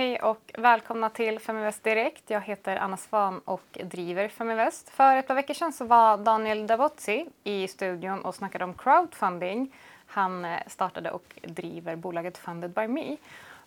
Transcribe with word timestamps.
Hej 0.00 0.20
och 0.20 0.52
välkomna 0.58 1.10
till 1.10 1.38
Feminvest 1.38 1.84
Direkt. 1.84 2.30
Jag 2.30 2.40
heter 2.40 2.76
Anna 2.76 2.96
Svan 2.96 3.40
och 3.44 3.78
driver 3.84 4.28
Feminvest. 4.28 4.90
För 4.90 5.16
ett 5.16 5.26
par 5.26 5.34
veckor 5.34 5.54
sedan 5.54 5.72
så 5.72 5.84
var 5.84 6.16
Daniel 6.16 6.66
Davozzi 6.66 7.26
i 7.44 7.68
studion 7.68 8.20
och 8.20 8.34
snackade 8.34 8.64
om 8.64 8.74
crowdfunding. 8.74 9.74
Han 10.06 10.44
eh, 10.44 10.58
startade 10.66 11.10
och 11.10 11.38
driver 11.42 11.96
bolaget 11.96 12.38
Funded 12.38 12.70
by 12.70 12.88
Me. 12.88 13.16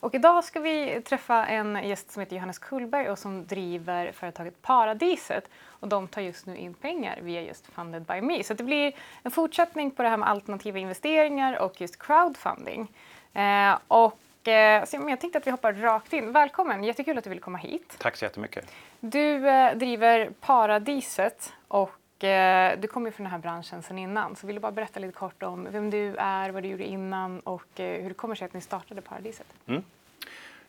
Och 0.00 0.14
idag 0.14 0.44
ska 0.44 0.60
vi 0.60 1.02
träffa 1.02 1.46
en 1.46 1.88
gäst 1.88 2.10
som 2.10 2.20
heter 2.20 2.36
Johannes 2.36 2.58
Kullberg 2.58 3.10
och 3.10 3.18
som 3.18 3.46
driver 3.46 4.12
företaget 4.12 4.62
Paradiset. 4.62 5.48
Och 5.66 5.88
de 5.88 6.08
tar 6.08 6.22
just 6.22 6.46
nu 6.46 6.56
in 6.56 6.74
pengar 6.74 7.18
via 7.22 7.42
just 7.42 7.66
Funded 7.66 8.02
by 8.02 8.20
Me. 8.20 8.44
Så 8.44 8.54
det 8.54 8.64
blir 8.64 8.92
en 9.22 9.30
fortsättning 9.30 9.90
på 9.90 10.02
det 10.02 10.08
här 10.08 10.16
med 10.16 10.28
alternativa 10.28 10.78
investeringar 10.78 11.58
och 11.58 11.80
just 11.80 11.98
crowdfunding. 11.98 12.88
Eh, 13.32 13.78
och 13.88 14.18
Eh, 14.48 14.84
jag 15.08 15.20
tänkte 15.20 15.38
att 15.38 15.46
vi 15.46 15.50
hoppar 15.50 15.72
rakt 15.72 16.12
in. 16.12 16.32
Välkommen, 16.32 16.84
jättekul 16.84 17.18
att 17.18 17.24
du 17.24 17.30
vill 17.30 17.40
komma 17.40 17.58
hit. 17.58 17.96
Tack 17.98 18.16
så 18.16 18.24
jättemycket. 18.24 18.72
Du 19.00 19.48
eh, 19.48 19.76
driver 19.76 20.30
Paradiset 20.40 21.52
och 21.68 22.24
eh, 22.24 22.78
du 22.78 22.88
kommer 22.88 23.10
från 23.10 23.24
den 23.24 23.30
här 23.30 23.38
branschen 23.38 23.82
sedan 23.82 23.98
innan. 23.98 24.36
Så 24.36 24.46
vill 24.46 24.56
du 24.56 24.60
bara 24.60 24.72
berätta 24.72 25.00
lite 25.00 25.12
kort 25.12 25.42
om 25.42 25.68
vem 25.70 25.90
du 25.90 26.16
är, 26.16 26.50
vad 26.50 26.62
du 26.62 26.68
gjorde 26.68 26.84
innan 26.84 27.40
och 27.40 27.66
hur 27.76 28.08
det 28.08 28.14
kommer 28.14 28.34
sig 28.34 28.44
att 28.44 28.54
ni 28.54 28.60
startade 28.60 29.00
Paradiset? 29.00 29.46
Mm. 29.66 29.82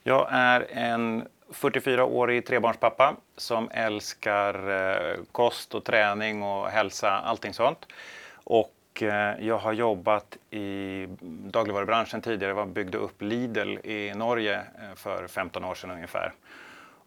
Jag 0.04 0.28
är 0.32 0.68
en 0.72 1.28
44-årig 1.50 2.46
trebarnspappa 2.46 3.16
som 3.38 3.70
älskar 3.70 5.26
kost 5.32 5.76
och 5.76 5.84
träning 5.84 6.44
och 6.44 6.68
hälsa, 6.68 7.10
allting 7.10 7.54
sånt. 7.54 7.86
Och 8.44 8.75
Eh, 8.75 8.75
Eh, 9.02 9.46
jag 9.48 9.58
har 9.58 9.74
jobbat 9.74 10.38
i 10.50 11.08
dagligvarubranschen 11.52 12.22
tidigare. 12.22 12.58
Jag 12.58 12.68
byggde 12.68 12.98
upp 12.98 13.22
Lidl 13.22 13.78
i 13.84 14.14
Norge 14.16 14.56
eh, 14.56 14.96
för 14.96 15.28
15 15.28 15.64
år 15.64 15.76
sedan 15.76 15.92
ungefär. 15.92 16.34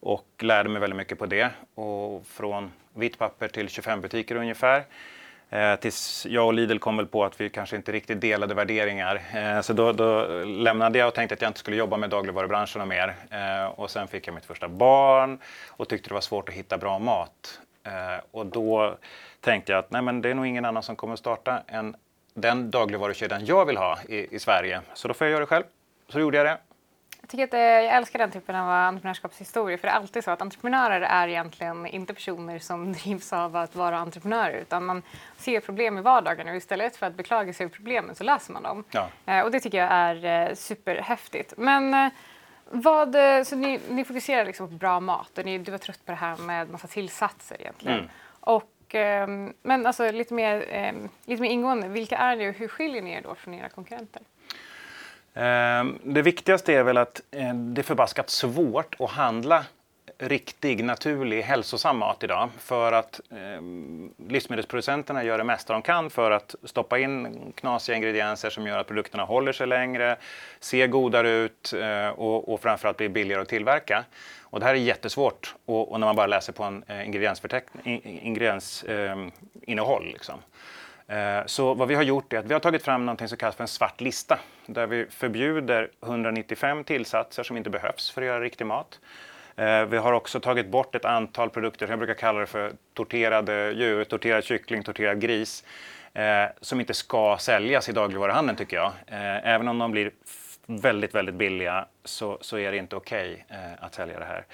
Och 0.00 0.26
lärde 0.38 0.68
mig 0.68 0.80
väldigt 0.80 0.96
mycket 0.96 1.18
på 1.18 1.26
det. 1.26 1.50
Och 1.74 2.26
från 2.26 2.72
vitt 2.94 3.18
papper 3.18 3.48
till 3.48 3.68
25 3.68 4.00
butiker 4.00 4.36
ungefär. 4.36 4.84
Eh, 5.50 5.76
tills 5.76 6.26
jag 6.26 6.46
och 6.46 6.54
Lidl 6.54 6.78
kom 6.78 6.96
väl 6.96 7.06
på 7.06 7.24
att 7.24 7.40
vi 7.40 7.50
kanske 7.50 7.76
inte 7.76 7.92
riktigt 7.92 8.20
delade 8.20 8.54
värderingar. 8.54 9.22
Eh, 9.34 9.60
så 9.60 9.72
då, 9.72 9.92
då, 9.92 10.26
lämnade 10.44 10.98
jag 10.98 11.08
och 11.08 11.14
tänkte 11.14 11.34
att 11.34 11.42
jag 11.42 11.48
inte 11.48 11.60
skulle 11.60 11.76
jobba 11.76 11.96
med 11.96 12.10
dagligvarubranschen 12.10 12.88
mer. 12.88 13.14
och 13.76 13.90
sen 13.90 14.08
fick 14.08 14.26
jag 14.26 14.34
mitt 14.34 14.44
första 14.46 14.68
barn 14.68 15.38
och 15.68 15.88
tyckte 15.88 16.10
det 16.10 16.14
var 16.14 16.20
svårt 16.20 16.48
att 16.48 16.54
hitta 16.54 16.78
bra 16.78 16.98
mat 16.98 17.60
och 18.30 18.46
då 18.46 18.96
tänkte 19.40 19.72
jag 19.72 19.78
att 19.78 19.90
nej, 19.90 20.02
men 20.02 20.22
det 20.22 20.30
är 20.30 20.34
nog 20.34 20.46
ingen 20.46 20.64
annan 20.64 20.82
som 20.82 20.96
kommer 20.96 21.16
starta 21.16 21.62
en, 21.66 21.96
den 22.34 22.70
dagligvarukedjan 22.70 23.46
jag 23.46 23.66
vill 23.66 23.76
ha 23.76 23.98
i, 24.08 24.34
i 24.36 24.38
Sverige. 24.38 24.80
Så 24.94 25.08
då 25.08 25.14
får 25.14 25.26
jag 25.26 25.32
göra 25.32 25.40
det 25.40 25.46
själv. 25.46 25.64
Så 26.08 26.20
gjorde 26.20 26.36
jag 26.36 26.46
det. 26.46 26.58
Jag, 27.20 27.28
tycker 27.30 27.44
att, 27.44 27.54
eh, 27.54 27.60
jag 27.60 27.96
älskar 27.96 28.18
den 28.18 28.30
typen 28.30 28.56
av 28.56 28.70
entreprenörskapshistorier 28.70 29.78
för 29.78 29.88
det 29.88 29.92
är 29.92 29.96
alltid 29.96 30.24
så 30.24 30.30
att 30.30 30.42
entreprenörer 30.42 31.00
är 31.00 31.28
egentligen 31.28 31.86
inte 31.86 32.14
personer 32.14 32.58
som 32.58 32.92
drivs 33.02 33.32
av 33.32 33.56
att 33.56 33.74
vara 33.74 33.98
entreprenörer 33.98 34.58
utan 34.58 34.84
man 34.84 35.02
ser 35.36 35.60
problem 35.60 35.98
i 35.98 36.00
vardagen 36.00 36.48
och 36.48 36.56
istället 36.56 36.96
för 36.96 37.06
att 37.06 37.14
beklaga 37.14 37.52
sig 37.52 37.64
över 37.64 37.74
problemen 37.74 38.14
så 38.14 38.24
löser 38.24 38.52
man 38.52 38.62
dem. 38.62 38.84
Ja. 38.90 39.08
Eh, 39.26 39.40
och 39.40 39.50
det 39.50 39.60
tycker 39.60 39.78
jag 39.78 39.88
är 39.90 40.48
eh, 40.48 40.54
superhäftigt. 40.54 41.54
Men 41.56 42.10
vad, 42.70 43.16
så 43.46 43.56
ni, 43.56 43.80
ni 43.88 44.04
fokuserar 44.04 44.44
liksom 44.44 44.68
på 44.68 44.74
bra 44.74 45.00
mat 45.00 45.38
och 45.38 45.44
ni, 45.44 45.58
du 45.58 45.70
var 45.70 45.78
trött 45.78 46.04
på 46.04 46.12
det 46.12 46.18
här 46.18 46.36
med 46.36 46.70
massa 46.70 46.86
tillsatser 46.86 47.56
egentligen. 47.60 47.98
Mm. 47.98 48.10
Och 48.40 48.70
Ehm, 48.94 49.52
men 49.62 49.86
alltså 49.86 50.10
lite 50.10 50.34
mer, 50.34 50.64
ehm, 50.70 51.08
lite 51.24 51.42
mer 51.42 51.50
ingående, 51.50 51.88
vilka 51.88 52.16
är 52.16 52.36
ni 52.36 52.50
och 52.50 52.54
hur 52.54 52.68
skiljer 52.68 53.02
ni 53.02 53.12
er 53.12 53.22
då 53.22 53.34
från 53.34 53.54
era 53.54 53.68
konkurrenter? 53.68 54.22
Ehm, 55.34 55.98
det 56.02 56.22
viktigaste 56.22 56.74
är 56.74 56.82
väl 56.82 56.96
att 56.96 57.20
eh, 57.30 57.54
det 57.54 57.80
är 57.80 57.82
förbaskat 57.82 58.30
svårt 58.30 58.96
att 58.98 59.10
handla 59.10 59.64
riktig, 60.18 60.84
naturlig, 60.84 61.42
hälsosam 61.42 61.98
mat 61.98 62.24
idag. 62.24 62.48
För 62.58 62.92
att 62.92 63.20
eh, 63.30 63.62
livsmedelsproducenterna 64.28 65.24
gör 65.24 65.38
det 65.38 65.44
mesta 65.44 65.72
de 65.72 65.82
kan 65.82 66.10
för 66.10 66.30
att 66.30 66.54
stoppa 66.64 66.98
in 66.98 67.38
knasiga 67.56 67.96
ingredienser 67.96 68.50
som 68.50 68.66
gör 68.66 68.78
att 68.78 68.86
produkterna 68.86 69.24
håller 69.24 69.52
sig 69.52 69.66
längre, 69.66 70.16
ser 70.60 70.86
godare 70.86 71.30
ut 71.30 71.72
eh, 71.72 72.08
och, 72.08 72.52
och 72.52 72.60
framförallt 72.60 72.96
blir 72.96 73.08
billigare 73.08 73.42
att 73.42 73.48
tillverka. 73.48 74.04
Och 74.50 74.60
det 74.60 74.66
här 74.66 74.74
är 74.74 74.78
jättesvårt 74.78 75.54
och, 75.64 75.92
och 75.92 76.00
när 76.00 76.06
man 76.06 76.16
bara 76.16 76.26
läser 76.26 76.52
på 76.52 76.62
en 76.62 76.84
eh, 76.86 77.08
ingrediensinnehåll. 78.04 80.06
Eh, 80.06 80.12
liksom. 80.12 80.40
Eh, 81.08 81.46
så 81.46 81.74
vad 81.74 81.88
vi 81.88 81.94
har 81.94 82.02
gjort 82.02 82.32
är 82.32 82.38
att 82.38 82.46
vi 82.46 82.52
har 82.52 82.60
tagit 82.60 82.82
fram 82.82 83.06
något 83.06 83.28
som 83.28 83.38
kallas 83.38 83.56
för 83.56 83.64
en 83.64 83.68
svart 83.68 84.00
lista 84.00 84.38
där 84.66 84.86
vi 84.86 85.06
förbjuder 85.10 85.90
195 86.02 86.84
tillsatser 86.84 87.42
som 87.42 87.56
inte 87.56 87.70
behövs 87.70 88.10
för 88.10 88.22
att 88.22 88.26
göra 88.26 88.40
riktig 88.40 88.66
mat. 88.66 89.00
Eh, 89.58 89.84
vi 89.84 89.96
har 89.96 90.12
också 90.12 90.40
tagit 90.40 90.66
bort 90.66 90.94
ett 90.94 91.04
antal 91.04 91.50
produkter, 91.50 91.86
som 91.86 91.90
jag 91.90 91.98
brukar 91.98 92.14
kalla 92.14 92.40
det 92.40 92.46
för 92.46 92.72
torterade 92.94 93.72
djur, 93.72 94.04
torterad 94.04 94.44
kyckling, 94.44 94.82
torterad 94.82 95.20
gris, 95.20 95.64
eh, 96.14 96.44
som 96.60 96.80
inte 96.80 96.94
ska 96.94 97.36
säljas 97.40 97.88
i 97.88 97.92
dagligvaruhandeln 97.92 98.58
tycker 98.58 98.76
jag. 98.76 98.92
Eh, 99.06 99.48
även 99.48 99.68
om 99.68 99.78
de 99.78 99.90
blir 99.90 100.10
väldigt, 100.66 101.14
väldigt 101.14 101.34
billiga 101.34 101.86
så, 102.04 102.38
så 102.40 102.58
är 102.58 102.72
det 102.72 102.78
inte 102.78 102.96
okej 102.96 103.46
okay, 103.48 103.58
att 103.78 103.94
sälja 103.94 104.18
det 104.18 104.24
här. 104.24 104.44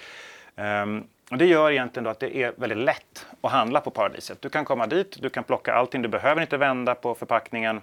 Ehm, 0.57 1.05
och 1.31 1.39
det 1.39 1.47
gör 1.47 1.71
egentligen 1.71 2.05
då 2.05 2.11
att 2.11 2.21
det 2.21 2.37
är 2.37 2.53
väldigt 2.57 2.79
lätt 2.79 3.27
att 3.41 3.53
handla 3.53 3.81
på 3.81 3.91
Paradiset. 3.91 4.43
Du 4.43 4.49
kan 4.49 4.65
komma 4.65 4.87
dit, 4.87 5.17
du 5.23 5.31
kan 5.31 5.45
plocka 5.45 5.75
allting, 5.75 6.03
du 6.03 6.09
behöver 6.09 6.43
inte 6.43 6.57
vända 6.57 6.95
på 6.95 7.15
förpackningen. 7.15 7.81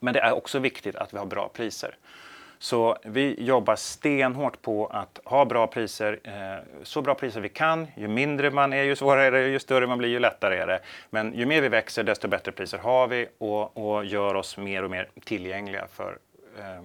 Men 0.00 0.14
det 0.14 0.20
är 0.20 0.32
också 0.32 0.58
viktigt 0.58 0.96
att 0.96 1.14
vi 1.14 1.18
har 1.18 1.26
bra 1.26 1.48
priser. 1.48 1.96
Så 2.58 2.96
vi 3.02 3.44
jobbar 3.44 3.76
stenhårt 3.76 4.62
på 4.62 4.86
att 4.86 5.20
ha 5.24 5.44
bra 5.44 5.66
priser, 5.66 6.20
eh, 6.24 6.82
så 6.82 7.02
bra 7.02 7.14
priser 7.14 7.40
vi 7.40 7.48
kan. 7.48 7.86
Ju 7.96 8.08
mindre 8.08 8.50
man 8.50 8.72
är, 8.72 8.82
ju 8.82 8.96
svårare 8.96 9.26
är 9.26 9.32
det, 9.32 9.48
ju 9.48 9.58
större 9.58 9.86
man 9.86 9.98
blir, 9.98 10.08
ju 10.08 10.18
lättare 10.18 10.56
är 10.56 10.66
det. 10.66 10.80
Men 11.10 11.34
ju 11.34 11.46
mer 11.46 11.62
vi 11.62 11.68
växer, 11.68 12.04
desto 12.04 12.28
bättre 12.28 12.52
priser 12.52 12.78
har 12.78 13.06
vi 13.08 13.28
och, 13.38 13.76
och 13.76 14.04
gör 14.04 14.34
oss 14.34 14.56
mer 14.56 14.82
och 14.82 14.90
mer 14.90 15.08
tillgängliga 15.24 15.86
för 15.92 16.18
eh, 16.58 16.82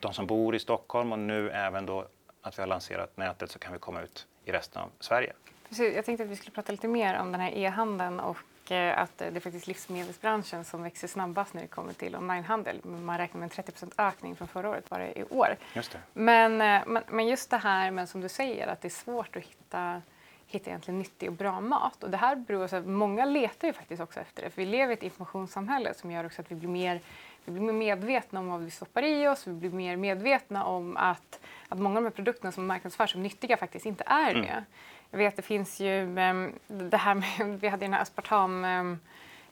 de 0.00 0.12
som 0.12 0.26
bor 0.26 0.54
i 0.54 0.58
Stockholm 0.58 1.12
och 1.12 1.18
nu 1.18 1.50
även 1.50 1.86
då 1.86 2.06
att 2.42 2.58
vi 2.58 2.62
har 2.62 2.66
lanserat 2.66 3.16
nätet 3.16 3.50
så 3.50 3.58
kan 3.58 3.72
vi 3.72 3.78
komma 3.78 4.02
ut 4.02 4.26
i 4.44 4.52
resten 4.52 4.82
av 4.82 4.88
Sverige. 5.00 5.32
Precis, 5.68 5.96
jag 5.96 6.04
tänkte 6.04 6.24
att 6.24 6.30
vi 6.30 6.36
skulle 6.36 6.52
prata 6.52 6.72
lite 6.72 6.88
mer 6.88 7.20
om 7.20 7.32
den 7.32 7.40
här 7.40 7.50
e-handeln 7.54 8.20
och 8.20 8.36
eh, 8.70 8.98
att 8.98 9.18
det 9.18 9.36
är 9.36 9.40
faktiskt 9.40 9.66
livsmedelsbranschen 9.66 10.64
som 10.64 10.82
växer 10.82 11.08
snabbast 11.08 11.54
när 11.54 11.62
det 11.62 11.68
kommer 11.68 11.92
till 11.92 12.16
onlinehandel. 12.16 12.80
Man 12.84 13.18
räknar 13.18 13.40
med 13.40 13.58
en 13.58 13.64
30% 13.64 13.92
ökning 13.98 14.36
från 14.36 14.48
förra 14.48 14.70
året 14.70 14.90
bara 14.90 15.08
i 15.08 15.24
år. 15.30 15.56
Just 15.74 15.96
men, 16.12 16.52
eh, 16.60 16.82
men, 16.86 17.02
men, 17.08 17.28
just 17.28 17.50
det 17.50 17.56
här 17.56 17.90
men 17.90 18.06
som 18.06 18.20
du 18.20 18.28
säger 18.28 18.66
att 18.66 18.80
det 18.80 18.88
är 18.88 18.90
svårt 18.90 19.36
att 19.36 19.42
hitta 19.42 20.02
hitta 20.46 20.70
egentligen 20.70 20.98
nyttig 20.98 21.28
och 21.28 21.34
bra 21.34 21.60
mat. 21.60 22.04
Och 22.04 22.10
det 22.10 22.16
här 22.16 22.36
beror 22.36 22.68
på 22.68 22.76
att 22.76 22.86
många 22.86 23.24
letar 23.24 23.68
ju 23.68 23.74
faktiskt 23.74 24.02
också 24.02 24.20
efter 24.20 24.42
det. 24.42 24.50
För 24.50 24.62
vi 24.62 24.68
lever 24.68 24.90
i 24.90 24.96
ett 24.96 25.02
informationssamhälle 25.02 25.94
som 25.94 26.10
gör 26.10 26.26
också 26.26 26.42
att 26.42 26.50
vi 26.50 26.54
blir 26.54 26.68
mer 26.68 27.00
vi 27.44 27.52
blir 27.52 27.62
mer 27.62 27.72
medvetna 27.72 28.40
om 28.40 28.48
vad 28.48 28.60
vi 28.60 28.70
stoppar 28.70 29.02
i 29.02 29.28
oss, 29.28 29.46
vi 29.46 29.52
blir 29.52 29.70
mer 29.70 29.96
medvetna 29.96 30.64
om 30.64 30.96
att, 30.96 31.40
att 31.68 31.78
många 31.78 31.98
av 31.98 32.02
de 32.02 32.06
här 32.06 32.14
produkterna 32.14 32.52
som 32.52 32.66
marknadsförs 32.66 33.12
som 33.12 33.22
nyttiga 33.22 33.56
faktiskt 33.56 33.86
inte 33.86 34.04
är 34.06 34.34
mm. 34.34 34.62
Jag 35.10 35.18
vet 35.18 35.36
det 35.36 35.42
finns 35.42 35.80
ju 35.80 36.02
um, 36.02 36.52
det 36.66 36.96
här 36.96 37.14
med, 37.14 37.58
vi 37.60 37.68
hade 37.68 37.84
den 37.84 37.92
här 37.92 38.02
aspartam 38.02 38.64
um, 38.64 39.00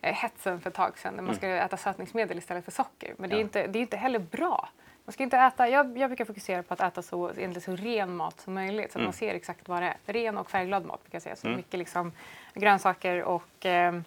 hetsen 0.00 0.60
för 0.60 0.70
ett 0.70 0.76
tag 0.76 0.98
sedan 0.98 1.16
där 1.16 1.22
man 1.22 1.28
mm. 1.28 1.36
ska 1.36 1.46
mm. 1.46 1.64
äta 1.64 1.76
sötningsmedel 1.76 2.38
istället 2.38 2.64
för 2.64 2.72
socker. 2.72 3.14
Men 3.18 3.30
det 3.30 3.36
är, 3.36 3.40
inte, 3.40 3.66
det 3.66 3.78
är 3.78 3.80
inte 3.80 3.96
heller 3.96 4.18
bra. 4.18 4.68
Man 5.04 5.12
ska 5.12 5.22
inte 5.22 5.36
äta, 5.36 5.68
jag, 5.68 5.98
jag 5.98 6.10
brukar 6.10 6.24
fokusera 6.24 6.62
på 6.62 6.74
att 6.74 6.80
äta 6.80 7.02
så, 7.02 7.32
så 7.60 7.76
ren 7.76 8.16
mat 8.16 8.40
som 8.40 8.54
möjligt 8.54 8.92
så 8.92 8.98
att 8.98 9.00
mm. 9.00 9.04
man 9.06 9.12
ser 9.12 9.34
exakt 9.34 9.68
vad 9.68 9.82
det 9.82 9.86
är. 9.86 10.12
Ren 10.12 10.38
och 10.38 10.50
färgglad 10.50 10.86
mat 10.86 11.02
brukar 11.02 11.16
jag 11.16 11.22
säga. 11.22 11.36
Så 11.36 11.46
mm. 11.46 11.56
mycket 11.56 11.78
liksom, 11.78 12.12
grönsaker 12.54 13.22
och 13.22 13.64
um, 13.64 14.04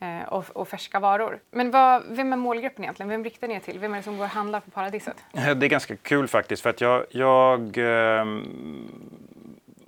Eh, 0.00 0.28
och, 0.28 0.44
och, 0.52 0.68
färska 0.68 1.00
varor. 1.00 1.38
Men 1.50 1.70
vad, 1.70 2.02
vem 2.08 2.32
är 2.32 2.36
målgruppen 2.36 2.84
egentligen? 2.84 3.08
Vem 3.10 3.24
riktar 3.24 3.48
ni 3.48 3.54
er 3.54 3.60
till? 3.60 3.78
Vem 3.78 3.92
är 3.92 3.96
det 3.96 4.02
som 4.02 4.16
går 4.16 4.24
och 4.24 4.30
handlar 4.30 4.60
på 4.60 4.70
Paradiset? 4.70 5.24
Eh, 5.32 5.50
det 5.50 5.66
är 5.66 5.70
ganska 5.70 5.96
kul 5.96 6.28
faktiskt 6.28 6.62
för 6.62 6.70
att 6.70 6.80
jag, 6.80 7.04
jag 7.10 7.78
eh, 7.78 8.24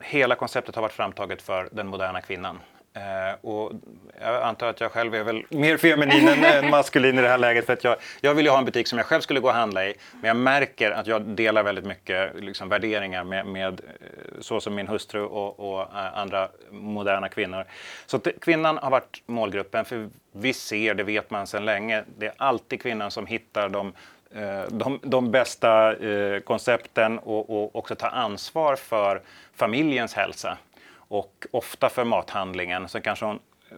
hela 0.02 0.34
konceptet 0.34 0.74
har 0.74 0.82
varit 0.82 0.92
framtaget 0.92 1.42
för 1.42 1.68
den 1.72 1.86
moderna 1.86 2.20
kvinnan. 2.20 2.58
Eh, 2.94 3.34
och 3.40 3.72
jag 4.20 4.42
antar 4.42 4.66
att 4.66 4.80
jag 4.80 4.92
själv 4.92 5.14
är 5.14 5.24
väl 5.24 5.44
mer 5.48 5.76
feminin 5.76 6.28
än, 6.28 6.44
än 6.44 6.70
maskulin 6.70 7.18
i 7.18 7.22
det 7.22 7.28
här 7.28 7.38
läget. 7.38 7.66
För 7.66 7.72
att 7.72 7.84
jag, 7.84 7.96
jag 8.20 8.34
vill 8.34 8.44
ju 8.44 8.50
ha 8.50 8.58
en 8.58 8.64
butik 8.64 8.88
som 8.88 8.98
jag 8.98 9.06
själv 9.06 9.20
skulle 9.20 9.40
gå 9.40 9.48
och 9.48 9.54
handla 9.54 9.86
i. 9.86 9.94
Men 10.12 10.28
jag 10.28 10.36
märker 10.36 10.90
att 10.90 11.06
jag 11.06 11.22
delar 11.22 11.62
väldigt 11.62 11.84
mycket 11.84 12.40
liksom, 12.40 12.68
värderingar 12.68 13.24
med, 13.24 13.46
med 13.46 13.80
eh, 13.80 14.40
så 14.40 14.60
som 14.60 14.74
min 14.74 14.88
hustru 14.88 15.22
och, 15.22 15.72
och 15.72 15.80
äh, 15.80 16.18
andra 16.18 16.48
moderna 16.70 17.28
kvinnor. 17.28 17.64
Så 18.06 18.18
t- 18.18 18.32
kvinnan 18.40 18.78
har 18.78 18.90
varit 18.90 19.22
målgruppen. 19.26 19.84
För 19.84 20.08
vi 20.32 20.52
ser, 20.52 20.94
det 20.94 21.02
vet 21.02 21.30
man 21.30 21.46
sedan 21.46 21.64
länge, 21.64 22.04
det 22.18 22.26
är 22.26 22.34
alltid 22.36 22.82
kvinnan 22.82 23.10
som 23.10 23.26
hittar 23.26 23.68
de 23.68 23.92
Eh, 24.34 24.62
de, 24.68 25.00
de 25.02 25.30
bästa 25.30 25.96
eh, 25.96 26.40
koncepten 26.40 27.18
och, 27.18 27.50
och 27.50 27.76
också 27.76 27.94
ta 27.94 28.06
ansvar 28.06 28.76
för 28.76 29.22
familjens 29.54 30.14
hälsa 30.14 30.58
och 30.94 31.46
ofta 31.50 31.88
för 31.88 32.04
mathandlingen. 32.04 32.88
Så 32.88 33.00
kanske 33.00 33.24
hon, 33.24 33.38
eh, 33.70 33.76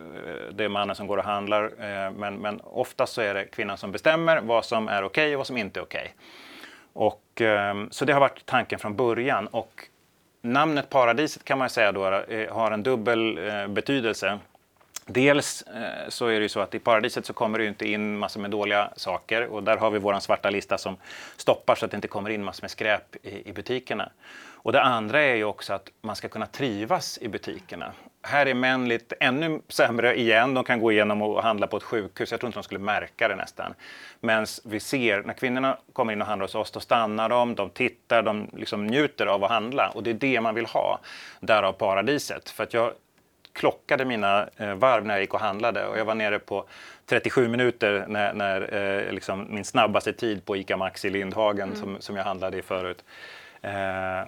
det 0.52 0.64
är 0.64 0.68
mannen 0.68 0.96
som 0.96 1.06
går 1.06 1.16
och 1.16 1.24
handlar, 1.24 1.64
eh, 1.64 2.10
men, 2.10 2.34
men 2.34 2.60
oftast 2.64 3.12
så 3.12 3.20
är 3.20 3.34
det 3.34 3.44
kvinnan 3.44 3.76
som 3.78 3.92
bestämmer 3.92 4.40
vad 4.40 4.64
som 4.64 4.88
är 4.88 5.02
okej 5.02 5.06
okay 5.06 5.34
och 5.34 5.38
vad 5.38 5.46
som 5.46 5.56
inte 5.56 5.80
är 5.80 5.84
okej. 5.84 6.00
Okay. 6.00 6.12
Och, 6.92 7.40
eh, 7.40 7.74
så 7.90 8.04
det 8.04 8.12
har 8.12 8.20
varit 8.20 8.46
tanken 8.46 8.78
från 8.78 8.96
början. 8.96 9.46
Och 9.46 9.88
namnet 10.42 10.90
Paradiset 10.90 11.44
kan 11.44 11.58
man 11.58 11.70
säga 11.70 11.92
då 11.92 12.06
eh, 12.06 12.54
har 12.54 12.70
en 12.70 12.82
dubbel 12.82 13.48
eh, 13.48 13.66
betydelse. 13.68 14.38
Dels 15.06 15.62
eh, 15.62 16.08
så 16.08 16.26
är 16.26 16.32
det 16.32 16.42
ju 16.42 16.48
så 16.48 16.60
att 16.60 16.74
i 16.74 16.78
paradiset 16.78 17.26
så 17.26 17.32
kommer 17.32 17.58
det 17.58 17.64
ju 17.64 17.68
inte 17.68 17.88
in 17.88 18.18
massor 18.18 18.40
med 18.40 18.50
dåliga 18.50 18.90
saker 18.96 19.46
och 19.46 19.62
där 19.62 19.76
har 19.76 19.90
vi 19.90 19.98
vår 19.98 20.20
svarta 20.20 20.50
lista 20.50 20.78
som 20.78 20.96
stoppar 21.36 21.74
så 21.74 21.84
att 21.84 21.90
det 21.90 21.94
inte 21.94 22.08
kommer 22.08 22.30
in 22.30 22.44
massor 22.44 22.62
med 22.62 22.70
skräp 22.70 23.16
i, 23.22 23.48
i 23.48 23.52
butikerna. 23.52 24.10
Och 24.64 24.72
det 24.72 24.82
andra 24.82 25.20
är 25.20 25.34
ju 25.34 25.44
också 25.44 25.72
att 25.72 25.90
man 26.00 26.16
ska 26.16 26.28
kunna 26.28 26.46
trivas 26.46 27.18
i 27.22 27.28
butikerna. 27.28 27.92
Här 28.22 28.46
är 28.46 28.54
män 28.54 28.88
lite 28.88 29.14
ännu 29.20 29.60
sämre 29.68 30.18
igen. 30.18 30.54
De 30.54 30.64
kan 30.64 30.80
gå 30.80 30.92
igenom 30.92 31.22
och 31.22 31.42
handla 31.42 31.66
på 31.66 31.76
ett 31.76 31.82
sjukhus. 31.82 32.30
Jag 32.30 32.40
tror 32.40 32.48
inte 32.48 32.58
de 32.58 32.62
skulle 32.62 32.80
märka 32.80 33.28
det 33.28 33.36
nästan. 33.36 33.74
Men 34.20 34.46
vi 34.64 34.80
ser 34.80 35.22
när 35.22 35.34
kvinnorna 35.34 35.78
kommer 35.92 36.12
in 36.12 36.20
och 36.20 36.26
handlar 36.26 36.44
hos 36.44 36.54
oss, 36.54 36.70
då 36.70 36.80
stannar 36.80 37.28
de, 37.28 37.54
de 37.54 37.70
tittar, 37.70 38.22
de 38.22 38.50
liksom 38.56 38.86
njuter 38.86 39.26
av 39.26 39.44
att 39.44 39.50
handla. 39.50 39.88
Och 39.94 40.02
det 40.02 40.10
är 40.10 40.14
det 40.14 40.40
man 40.40 40.54
vill 40.54 40.66
ha. 40.66 41.00
Därav 41.40 41.72
paradiset. 41.72 42.50
För 42.50 42.62
att 42.62 42.74
jag 42.74 42.92
klockade 43.52 44.04
mina 44.04 44.48
eh, 44.56 44.74
varv 44.74 45.06
när 45.06 45.14
jag 45.14 45.20
gick 45.20 45.34
och 45.34 45.40
handlade 45.40 45.86
och 45.86 45.98
jag 45.98 46.04
var 46.04 46.14
nere 46.14 46.38
på 46.38 46.64
37 47.06 47.48
minuter 47.48 48.04
när, 48.08 48.32
när 48.32 48.74
eh, 48.74 49.12
liksom 49.12 49.46
min 49.50 49.64
snabbaste 49.64 50.12
tid 50.12 50.44
på 50.44 50.56
ICA 50.56 50.76
Maxi 50.76 51.10
Lindhagen 51.10 51.68
mm. 51.68 51.80
som, 51.80 51.96
som 52.00 52.16
jag 52.16 52.24
handlade 52.24 52.58
i 52.58 52.62
förut. 52.62 53.04
Eh, 53.62 54.22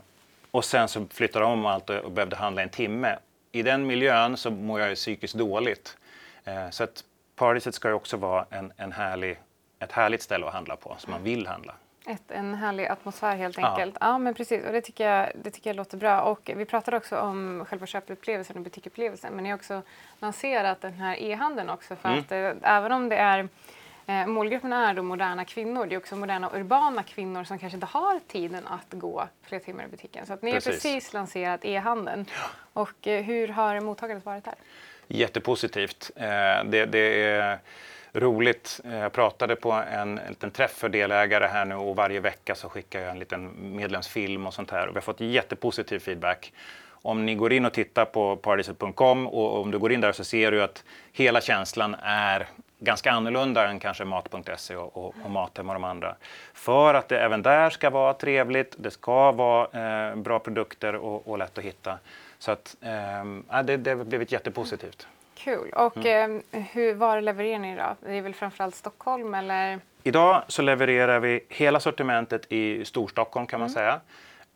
och 0.51 0.65
sen 0.65 0.89
så 0.89 1.07
flyttade 1.11 1.45
de 1.45 1.53
om 1.53 1.67
allt 1.67 1.91
och 1.91 2.11
behövde 2.11 2.37
handla 2.37 2.63
en 2.63 2.69
timme. 2.69 3.19
I 3.53 3.63
den 3.63 3.87
miljön 3.87 4.37
så 4.37 4.51
mår 4.51 4.81
jag 4.81 4.89
ju 4.89 4.95
psykiskt 4.95 5.35
dåligt. 5.35 5.97
Eh, 6.45 6.71
så 6.71 6.85
att 6.85 7.05
Paradiset 7.37 7.75
ska 7.75 7.89
ju 7.89 7.95
också 7.95 8.17
vara 8.17 8.47
en, 8.51 8.73
en 8.77 8.93
härlig, 8.93 9.39
ett 9.79 9.93
härligt 9.93 10.23
ställe 10.23 10.47
att 10.47 10.53
handla 10.53 10.77
på, 10.77 10.97
som 10.99 11.11
man 11.11 11.23
vill 11.23 11.47
handla. 11.47 11.75
Ett, 12.07 12.31
en 12.31 12.55
härlig 12.55 12.87
atmosfär 12.87 13.37
helt 13.37 13.59
enkelt. 13.59 13.97
Ja. 14.01 14.07
ja, 14.07 14.19
men 14.19 14.35
precis. 14.35 14.65
Och 14.67 14.73
det 14.73 14.81
tycker, 14.81 15.11
jag, 15.11 15.33
det 15.35 15.51
tycker 15.51 15.71
jag 15.71 15.77
låter 15.77 15.97
bra. 15.97 16.21
Och 16.21 16.51
vi 16.57 16.65
pratade 16.65 16.97
också 16.97 17.19
om 17.19 17.65
själva 17.69 17.87
köpupplevelsen 17.87 18.57
och 18.57 18.63
butikupplevelsen. 18.63 19.35
Men 19.35 19.45
ni 19.45 19.51
har 19.51 19.57
också 19.57 19.83
lanserat 20.19 20.81
den 20.81 20.93
här 20.93 21.17
e-handeln 21.17 21.71
också. 21.71 21.97
För 21.97 22.09
mm. 22.09 22.21
att 22.21 22.33
eh, 22.33 22.71
även 22.77 22.93
om 22.93 23.09
det 23.09 23.17
är 23.17 23.49
eh, 24.07 24.27
målgruppen 24.27 24.73
är 24.73 24.95
då 24.95 25.03
moderna 25.03 25.45
kvinnor. 25.45 25.87
Det 25.87 25.95
är 25.95 25.97
också 25.99 26.17
moderna 26.17 26.51
urbana 26.55 27.03
kvinnor 27.03 27.45
som 27.45 27.59
kanske 27.59 27.77
inte 27.77 27.87
har 27.87 28.21
tiden 28.27 28.67
att 28.67 28.87
gå 28.91 29.29
flera 29.43 29.63
timmar 29.63 29.85
i 29.85 29.89
butiken. 29.89 30.27
Så 30.27 30.33
att 30.33 30.43
ni 30.43 30.53
precis. 30.53 30.67
har 30.67 30.73
precis 30.73 31.13
lanserat 31.13 31.65
e-handeln. 31.65 32.27
Ja. 32.29 32.81
Och 32.83 33.07
eh, 33.07 33.23
hur 33.23 33.49
har 33.49 33.81
mottagandet 33.81 34.27
varit 34.27 34.47
här? 34.47 34.55
Jättepositivt. 35.09 36.11
Eh, 36.17 36.25
det, 36.65 36.87
det 36.87 37.25
är 37.25 37.59
roligt. 38.15 38.81
Eh, 38.85 38.97
jag 38.99 39.13
pratade 39.13 39.57
på 39.57 39.73
en, 39.73 40.19
en 40.19 40.29
liten 40.29 40.51
träff 40.51 40.71
för 40.71 40.89
delägare 40.89 41.47
här 41.47 41.65
nu 41.65 41.75
och 41.75 41.97
varje 41.97 42.21
vecka 42.21 42.55
så 42.55 42.69
skickar 42.69 43.01
jag 43.01 43.11
en 43.11 43.19
liten 43.19 43.53
medlemsfilm 43.77 44.47
och 44.47 44.55
sånt 44.55 44.71
här. 44.71 44.87
Och 44.87 44.95
vi 44.95 44.97
har 44.97 45.03
fått 45.03 45.21
jättepositiv 45.21 45.99
feedback. 45.99 46.53
Om 46.91 47.27
ni 47.27 47.35
går 47.35 47.53
in 47.53 47.65
och 47.65 47.73
tittar 47.73 48.05
på 48.05 48.37
paradiset.com 48.37 49.27
och 49.27 49.61
om 49.61 49.71
du 49.71 49.79
går 49.79 49.93
in 49.93 50.01
där 50.01 50.13
så 50.13 50.25
ser 50.25 50.51
du 50.51 50.63
att 50.63 50.85
hela 51.13 51.41
känslan 51.41 51.97
är 52.03 52.49
ganska 52.79 53.13
annorlunda 53.13 53.69
än 53.69 53.79
kanske 53.79 54.05
mat.se 54.05 54.77
och, 54.77 54.97
och, 54.97 55.15
och 55.25 55.31
Mathem 55.31 55.69
och 55.69 55.75
de 55.75 55.85
andra. 55.85 56.17
För 56.55 56.95
att 56.95 57.09
det 57.09 57.19
även 57.19 57.43
där 57.43 57.71
ska 57.71 57.91
vara 57.91 58.15
trevligt, 58.15 58.75
det 58.79 58.91
ska 58.91 59.33
vara 59.33 60.09
eh, 60.11 60.17
bra 60.17 60.39
produkter 60.39 60.95
och, 60.95 61.29
och, 61.29 61.39
lätt 61.39 61.59
att 61.59 61.65
hitta. 61.65 61.99
Så 62.39 62.53
att, 62.53 62.77
eh, 62.81 63.63
det, 63.63 63.77
det 63.77 63.91
har 63.91 64.05
blivit 64.05 64.33
jättepositivt. 64.33 65.09
Kul. 65.35 65.71
Och 65.71 65.97
mm. 65.97 66.43
eh, 66.51 66.61
hur, 66.61 66.95
var 66.95 67.21
levererar 67.21 67.59
ni 67.59 67.73
idag? 67.73 67.97
Det 68.01 68.13
är 68.13 68.23
väl 68.23 68.35
framförallt 68.35 68.75
Stockholm 68.75 69.35
eller? 69.35 69.81
Idag 70.03 70.43
så 70.49 70.63
levererar 70.63 71.21
vi 71.21 71.41
hela 71.49 71.81
sortimentet 71.81 72.53
i 72.53 72.85
Storstockholm 72.85 73.47
kan 73.47 73.61
man 73.61 73.69
mm. 73.69 73.75
säga. 73.75 74.01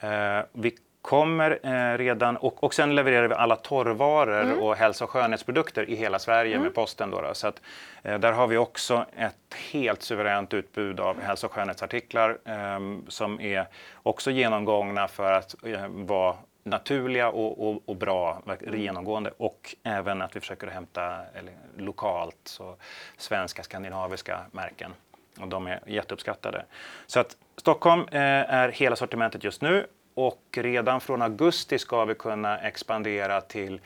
Eh, 0.00 0.44
vi 0.52 0.76
kommer 1.02 1.58
eh, 1.62 1.98
redan 1.98 2.36
och, 2.36 2.64
och 2.64 2.74
sen 2.74 2.94
levererar 2.94 3.28
vi 3.28 3.34
alla 3.34 3.56
torrvaror 3.56 4.42
mm. 4.42 4.58
och 4.58 4.76
hälso 4.76 5.04
och 5.04 5.10
skönhetsprodukter 5.10 5.90
i 5.90 5.94
hela 5.94 6.18
Sverige 6.18 6.52
mm. 6.52 6.62
med 6.64 6.74
posten. 6.74 7.10
Då, 7.10 7.20
då. 7.20 7.34
Så 7.34 7.46
att, 7.46 7.60
eh, 8.02 8.18
där 8.18 8.32
har 8.32 8.46
vi 8.46 8.56
också 8.56 9.06
ett 9.16 9.54
helt 9.72 10.02
suveränt 10.02 10.54
utbud 10.54 11.00
av 11.00 11.20
hälso 11.20 11.46
och 11.46 11.52
skönhetsartiklar 11.52 12.38
eh, 12.44 12.78
som 13.08 13.40
är 13.40 13.66
också 14.02 14.30
genomgångna 14.30 15.08
för 15.08 15.32
att 15.32 15.64
eh, 15.64 15.88
vara 15.88 16.36
naturliga 16.68 17.28
och, 17.28 17.68
och, 17.68 17.82
och, 17.86 17.96
bra 17.96 18.42
mm. 18.60 18.80
genomgående 18.80 19.32
och 19.36 19.74
även 19.82 20.22
att 20.22 20.36
vi 20.36 20.40
försöker 20.40 20.66
hämta 20.66 21.16
eller, 21.34 21.52
lokalt, 21.76 22.36
så 22.44 22.76
svenska, 23.16 23.62
skandinaviska 23.62 24.40
märken. 24.52 24.94
Och 25.40 25.48
de 25.48 25.66
är 25.66 25.80
jätteuppskattade. 25.86 26.64
Så 27.06 27.20
att 27.20 27.36
Stockholm 27.56 28.02
eh, 28.10 28.20
är 28.20 28.68
hela 28.68 28.96
sortimentet 28.96 29.44
just 29.44 29.62
nu 29.62 29.86
och 30.14 30.42
redan 30.56 31.00
från 31.00 31.22
augusti 31.22 31.78
ska 31.78 32.04
vi 32.04 32.14
kunna 32.14 32.58
expandera 32.58 33.40
till 33.40 33.80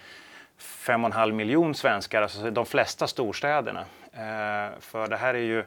5,5 0.58 1.32
miljon 1.32 1.74
svenskar, 1.74 2.22
alltså 2.22 2.50
de 2.50 2.66
flesta 2.66 3.06
storstäderna. 3.06 3.80
Eh, 4.12 4.78
för 4.80 5.08
det 5.08 5.16
här 5.16 5.34
är 5.34 5.38
ju, 5.38 5.64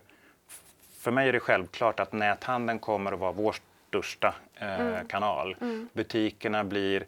för 0.99 1.11
mig 1.11 1.29
är 1.29 1.33
det 1.33 1.39
självklart 1.39 1.99
att 1.99 2.13
näthandeln 2.13 2.79
kommer 2.79 3.11
att 3.11 3.19
vara 3.19 3.31
vår 3.31 3.55
största 3.95 4.35
eh, 4.55 4.79
mm. 4.79 5.07
kanal. 5.07 5.55
Mm. 5.61 5.89
Butikerna 5.93 6.63
blir 6.63 7.05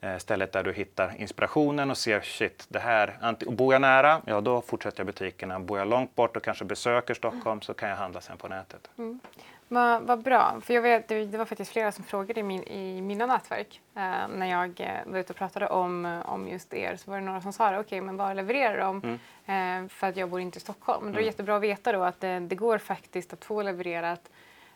eh, 0.00 0.16
stället 0.16 0.52
där 0.52 0.62
du 0.62 0.72
hittar 0.72 1.14
inspirationen 1.16 1.90
och 1.90 1.98
ser 1.98 2.20
shit, 2.20 2.66
det 2.68 2.78
här. 2.78 3.34
Bor 3.50 3.74
jag 3.74 3.82
nära, 3.82 4.22
ja 4.26 4.40
då 4.40 4.60
fortsätter 4.60 5.00
jag 5.00 5.06
butikerna. 5.06 5.60
Bor 5.60 5.78
jag 5.78 5.88
långt 5.88 6.14
bort 6.14 6.36
och 6.36 6.42
kanske 6.42 6.64
besöker 6.64 7.14
Stockholm 7.14 7.46
mm. 7.46 7.62
så 7.62 7.74
kan 7.74 7.88
jag 7.88 7.96
handla 7.96 8.20
sen 8.20 8.36
på 8.36 8.48
nätet. 8.48 8.90
Mm. 8.98 9.20
Vad, 9.68 10.02
vad 10.02 10.22
bra, 10.22 10.60
för 10.62 10.74
jag 10.74 10.82
vet, 10.82 11.08
det, 11.08 11.38
var 11.38 11.44
faktiskt 11.44 11.72
flera 11.72 11.92
som 11.92 12.04
frågade 12.04 12.40
i, 12.40 12.42
min, 12.42 12.62
i 12.62 13.00
mina 13.00 13.26
nätverk 13.26 13.80
eh, 13.94 14.28
när 14.28 14.46
jag 14.46 14.80
eh, 14.80 15.12
var 15.12 15.18
ute 15.18 15.32
och 15.32 15.36
pratade 15.36 15.66
om, 15.68 16.22
om 16.24 16.48
just 16.48 16.74
er. 16.74 16.96
Så 16.96 17.10
var 17.10 17.18
det 17.18 17.24
några 17.24 17.40
som 17.40 17.52
sa 17.52 17.68
okej, 17.68 17.80
okay, 17.80 18.00
men 18.00 18.16
vad 18.16 18.36
levererar 18.36 18.78
de? 18.78 19.02
Mm. 19.46 19.84
Eh, 19.84 19.88
för 19.88 20.06
att 20.06 20.16
jag 20.16 20.28
bor 20.30 20.40
inte 20.40 20.58
i 20.58 20.60
Stockholm. 20.60 21.04
Men 21.04 21.12
det 21.12 21.18
är 21.18 21.20
mm. 21.20 21.26
jättebra 21.26 21.56
att 21.56 21.62
veta 21.62 21.92
då 21.92 22.02
att 22.02 22.20
det, 22.20 22.40
det 22.40 22.54
går 22.54 22.78
faktiskt 22.78 23.32
att 23.32 23.44
få 23.44 23.62
levererat 23.62 24.30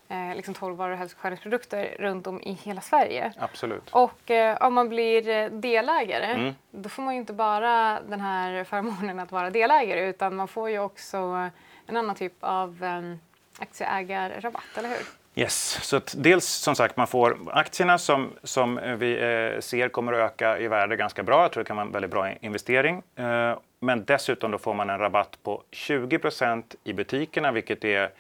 eh, 0.09 0.37
liksom 0.37 0.55
12 0.55 0.77
varor 0.77 0.93
och 0.93 0.99
hälsoskönhetsprodukter 0.99 1.97
runt 1.99 2.27
om 2.27 2.43
i 2.43 2.53
hela 2.53 2.81
Sverige. 2.81 3.33
Absolut. 3.39 3.91
Och 3.91 4.31
eh, 4.31 4.57
om 4.61 4.75
man 4.75 4.89
blir 4.89 5.29
eh, 5.29 5.51
delägare 5.51 6.25
mm. 6.25 6.55
då 6.71 6.89
får 6.89 7.03
man 7.03 7.15
ju 7.15 7.21
inte 7.21 7.33
bara 7.33 8.01
den 8.09 8.21
här 8.21 8.65
förmånen 8.65 9.21
att 9.21 9.33
vara 9.33 9.51
delägare 9.51 10.09
utan 10.09 10.37
man 10.37 10.49
får 10.49 10.71
ju 10.71 10.79
också 10.79 11.51
en 11.87 11.97
annan 11.97 12.15
typ 12.15 12.35
av 12.41 12.85
eh, 12.85 13.17
aktieägarrabatt, 13.63 14.79
eller 14.79 14.89
hur? 14.89 15.07
Yes, 15.37 15.79
så 15.83 15.97
att 15.97 16.15
dels 16.19 16.47
som 16.47 16.75
sagt 16.75 16.97
man 16.97 17.07
får 17.07 17.39
aktierna 17.53 17.99
som, 17.99 18.31
som 18.43 18.81
vi 18.99 19.13
eh, 19.13 19.61
ser 19.61 19.89
kommer 19.89 20.13
att 20.13 20.33
öka 20.33 20.59
i 20.59 20.69
värde 20.69 20.97
ganska 20.97 21.23
bra. 21.23 21.43
Jag 21.43 21.53
tror 21.53 21.63
det 21.65 21.69
kan 21.69 21.77
vara 21.77 21.87
en 21.87 21.93
väldigt 21.93 22.11
bra 22.11 22.31
investering. 22.31 23.03
Eh, 23.17 23.59
men 23.81 24.05
dessutom 24.05 24.51
då 24.51 24.59
får 24.59 24.75
man 24.75 24.91
en 24.91 24.99
rabatt 24.99 25.39
på 25.43 25.63
20% 25.71 26.63
i 26.85 26.93
butikerna, 26.93 27.53
vilket 27.53 27.85
är 27.85 28.11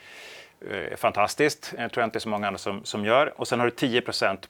eh, 0.70 0.96
fantastiskt. 0.96 1.74
Jag 1.78 1.92
tror 1.92 2.04
inte 2.04 2.14
det 2.14 2.18
är 2.18 2.20
så 2.20 2.28
många 2.28 2.46
andra 2.46 2.58
som, 2.58 2.84
som 2.84 3.04
gör. 3.04 3.40
Och 3.40 3.48
sen 3.48 3.60
har 3.60 3.66
du 3.66 3.70
10 3.70 4.02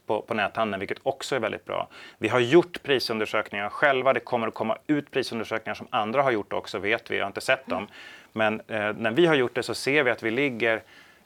på, 0.06 0.22
på 0.22 0.34
näthandeln, 0.34 0.80
vilket 0.80 0.98
också 1.02 1.36
är 1.36 1.40
väldigt 1.40 1.64
bra. 1.64 1.88
Vi 2.18 2.28
har 2.28 2.40
gjort 2.40 2.82
prisundersökningar 2.82 3.68
själva. 3.68 4.12
Det 4.12 4.20
kommer 4.20 4.48
att 4.48 4.54
komma 4.54 4.78
ut 4.86 5.10
prisundersökningar 5.10 5.74
som 5.74 5.86
andra 5.90 6.22
har 6.22 6.30
gjort 6.30 6.52
också, 6.52 6.78
vet 6.78 7.10
vi. 7.10 7.16
Jag 7.16 7.24
har 7.24 7.26
inte 7.26 7.40
sett 7.40 7.66
dem. 7.66 7.86
Men 8.32 8.60
eh, 8.60 8.92
när 8.96 9.10
vi 9.10 9.26
har 9.26 9.34
gjort 9.34 9.54
det 9.54 9.62
så 9.62 9.74
ser 9.74 10.02
vi 10.02 10.10
att 10.10 10.22
vi 10.22 10.30
ligger 10.30 10.82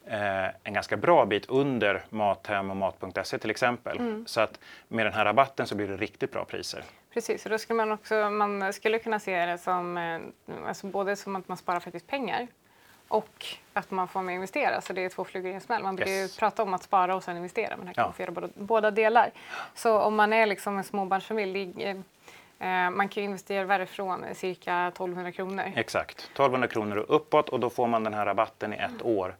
eh, 0.06 0.46
en 0.64 0.74
ganska 0.74 0.96
bra 0.96 1.26
bit 1.26 1.46
under 1.48 2.04
Mathem 2.10 2.70
och 2.70 2.76
Mat.se 2.76 3.38
till 3.38 3.50
exempel. 3.50 3.98
Mm. 3.98 4.26
Så 4.26 4.40
att 4.40 4.60
med 4.88 5.06
den 5.06 5.12
här 5.12 5.24
rabatten 5.24 5.66
så 5.66 5.74
blir 5.74 5.88
det 5.88 5.96
riktigt 5.96 6.32
bra 6.32 6.44
priser. 6.44 6.82
Precis, 7.14 7.44
och 7.44 7.50
då 7.50 7.58
skulle 7.58 7.76
man 7.76 7.92
också 7.92 8.30
man 8.30 8.72
skulle 8.72 8.98
kunna 8.98 9.20
se 9.20 9.46
det 9.46 9.58
som 9.58 9.96
eh, 9.96 10.20
alltså 10.66 10.86
både 10.86 11.16
som 11.16 11.36
att 11.36 11.48
man 11.48 11.56
sparar 11.56 11.80
faktiskt 11.80 12.06
pengar 12.06 12.46
och 13.08 13.46
att 13.72 13.90
man 13.90 14.08
får 14.08 14.22
med 14.22 14.34
investera. 14.34 14.80
Så 14.80 14.92
det 14.92 15.04
är 15.04 15.08
två 15.08 15.24
flugor 15.24 15.50
i 15.50 15.54
en 15.54 15.60
smäll. 15.60 15.82
Man 15.82 15.96
brukar 15.96 16.12
yes. 16.12 16.36
ju 16.36 16.40
prata 16.40 16.62
om 16.62 16.74
att 16.74 16.82
spara 16.82 17.16
och 17.16 17.24
sen 17.24 17.36
investera 17.36 17.76
men 17.76 17.86
här 17.86 17.94
kan 17.94 18.02
ja. 18.02 18.06
man 18.06 18.14
få 18.14 18.22
göra 18.22 18.32
båda, 18.32 18.48
båda, 18.54 18.90
delar. 18.90 19.30
Så 19.74 19.98
om 19.98 20.14
man 20.14 20.32
är 20.32 20.46
liksom 20.46 20.78
en 20.78 20.84
småbarnsfamilj 20.84 21.84
eh, 21.84 21.96
Eh, 22.60 22.90
man 22.90 23.08
kan 23.08 23.22
investera 23.22 23.64
värifrån 23.64 24.24
cirka 24.34 24.88
1200 24.88 25.32
kronor. 25.32 25.72
Exakt, 25.74 26.18
1200 26.18 26.68
kronor 26.68 26.96
och 26.96 27.16
uppåt 27.16 27.48
och 27.48 27.60
då 27.60 27.70
får 27.70 27.86
man 27.86 28.04
den 28.04 28.14
här 28.14 28.26
rabatten 28.26 28.72
i 28.72 28.76
ett 28.76 29.00
mm. 29.00 29.06
år. 29.06 29.36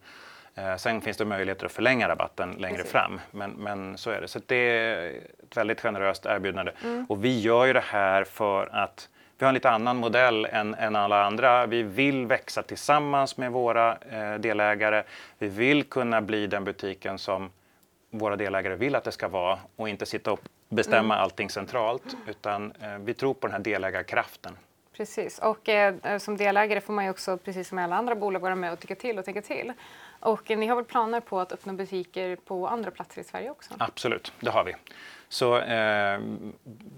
Eh, 0.55 0.77
sen 0.77 1.01
finns 1.01 1.17
det 1.17 1.25
möjligheter 1.25 1.67
att 1.67 1.73
förlänga 1.73 2.09
rabatten 2.09 2.51
längre 2.59 2.77
Precis. 2.77 2.93
fram, 2.93 3.21
men, 3.31 3.51
men 3.51 3.99
så 3.99 4.11
är 4.11 4.21
det. 4.21 4.29
Så 4.29 4.41
det 4.47 4.57
är 4.57 5.11
ett 5.43 5.57
väldigt 5.57 5.81
generöst 5.81 6.27
erbjudande. 6.27 6.73
Mm. 6.85 7.07
Och 7.09 7.25
vi 7.25 7.41
gör 7.41 7.67
ju 7.67 7.73
det 7.73 7.85
här 7.87 8.25
för 8.25 8.67
att 8.73 9.09
vi 9.39 9.45
har 9.45 9.49
en 9.49 9.55
lite 9.55 9.71
annan 9.71 9.97
modell 9.97 10.45
än, 10.45 10.75
än 10.75 10.97
alla 10.97 11.25
andra. 11.25 11.67
Vi 11.67 11.83
vill 11.83 12.27
växa 12.27 12.63
tillsammans 12.63 13.37
med 13.37 13.53
våra 13.53 13.99
eh, 14.11 14.35
delägare. 14.35 15.03
Vi 15.39 15.49
vill 15.49 15.85
kunna 15.85 16.21
bli 16.23 16.47
den 16.47 16.65
butiken 16.65 17.19
som 17.19 17.51
våra 18.11 18.37
delägare 18.37 18.75
vill 18.75 18.95
att 18.95 19.05
det 19.05 19.13
ska 19.13 19.29
vara 19.29 19.59
och 19.77 19.89
inte 19.89 20.07
sitta 20.07 20.33
och 20.33 20.41
bestämma 20.69 21.15
mm. 21.15 21.23
allting 21.23 21.51
centralt 21.51 22.17
utan 22.27 22.73
eh, 22.83 22.99
vi 22.99 23.15
tror 23.15 23.35
på 23.35 23.47
den 23.47 23.53
här 23.55 23.61
delägarkraften. 23.61 24.57
Precis, 24.93 25.39
och 25.39 25.69
eh, 25.69 26.19
som 26.19 26.37
delägare 26.37 26.81
får 26.81 26.93
man 26.93 27.05
ju 27.05 27.11
också 27.11 27.37
precis 27.37 27.69
som 27.69 27.79
alla 27.79 27.97
andra 27.97 28.15
bolag 28.15 28.41
vara 28.41 28.55
med 28.55 28.73
och 28.73 28.79
tycka 28.79 28.95
till 28.95 29.19
och 29.19 29.25
tänka 29.25 29.43
till. 29.43 29.73
Och 30.21 30.51
ni 30.51 30.67
har 30.67 30.77
väl 30.77 30.85
planer 30.85 31.21
på 31.21 31.41
att 31.41 31.53
öppna 31.53 31.73
butiker 31.73 32.37
på 32.37 32.69
andra 32.69 32.91
platser 32.91 33.21
i 33.21 33.25
Sverige 33.25 33.51
också? 33.51 33.75
Absolut, 33.79 34.33
det 34.41 34.51
har 34.51 34.65
vi. 34.65 34.75
Så 35.29 35.59
eh, 35.59 36.21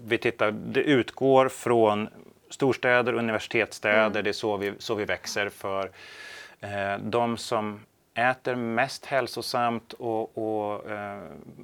vi 0.05 0.17
tittar, 0.17 0.51
det 0.51 0.81
utgår 0.83 1.49
från 1.49 2.09
storstäder, 2.53 3.13
universitetsstäder, 3.13 4.05
mm. 4.05 4.23
det 4.23 4.29
är 4.29 4.33
så 4.33 4.57
vi, 4.57 4.73
så 4.79 4.95
vi 4.95 5.05
växer 5.05 5.49
för 5.49 5.91
eh, 6.59 6.97
de 6.99 7.37
som 7.37 7.79
äter 8.13 8.55
mest 8.55 9.05
hälsosamt 9.05 9.93
och, 9.93 10.37
och 10.37 10.91
eh, 10.91 11.19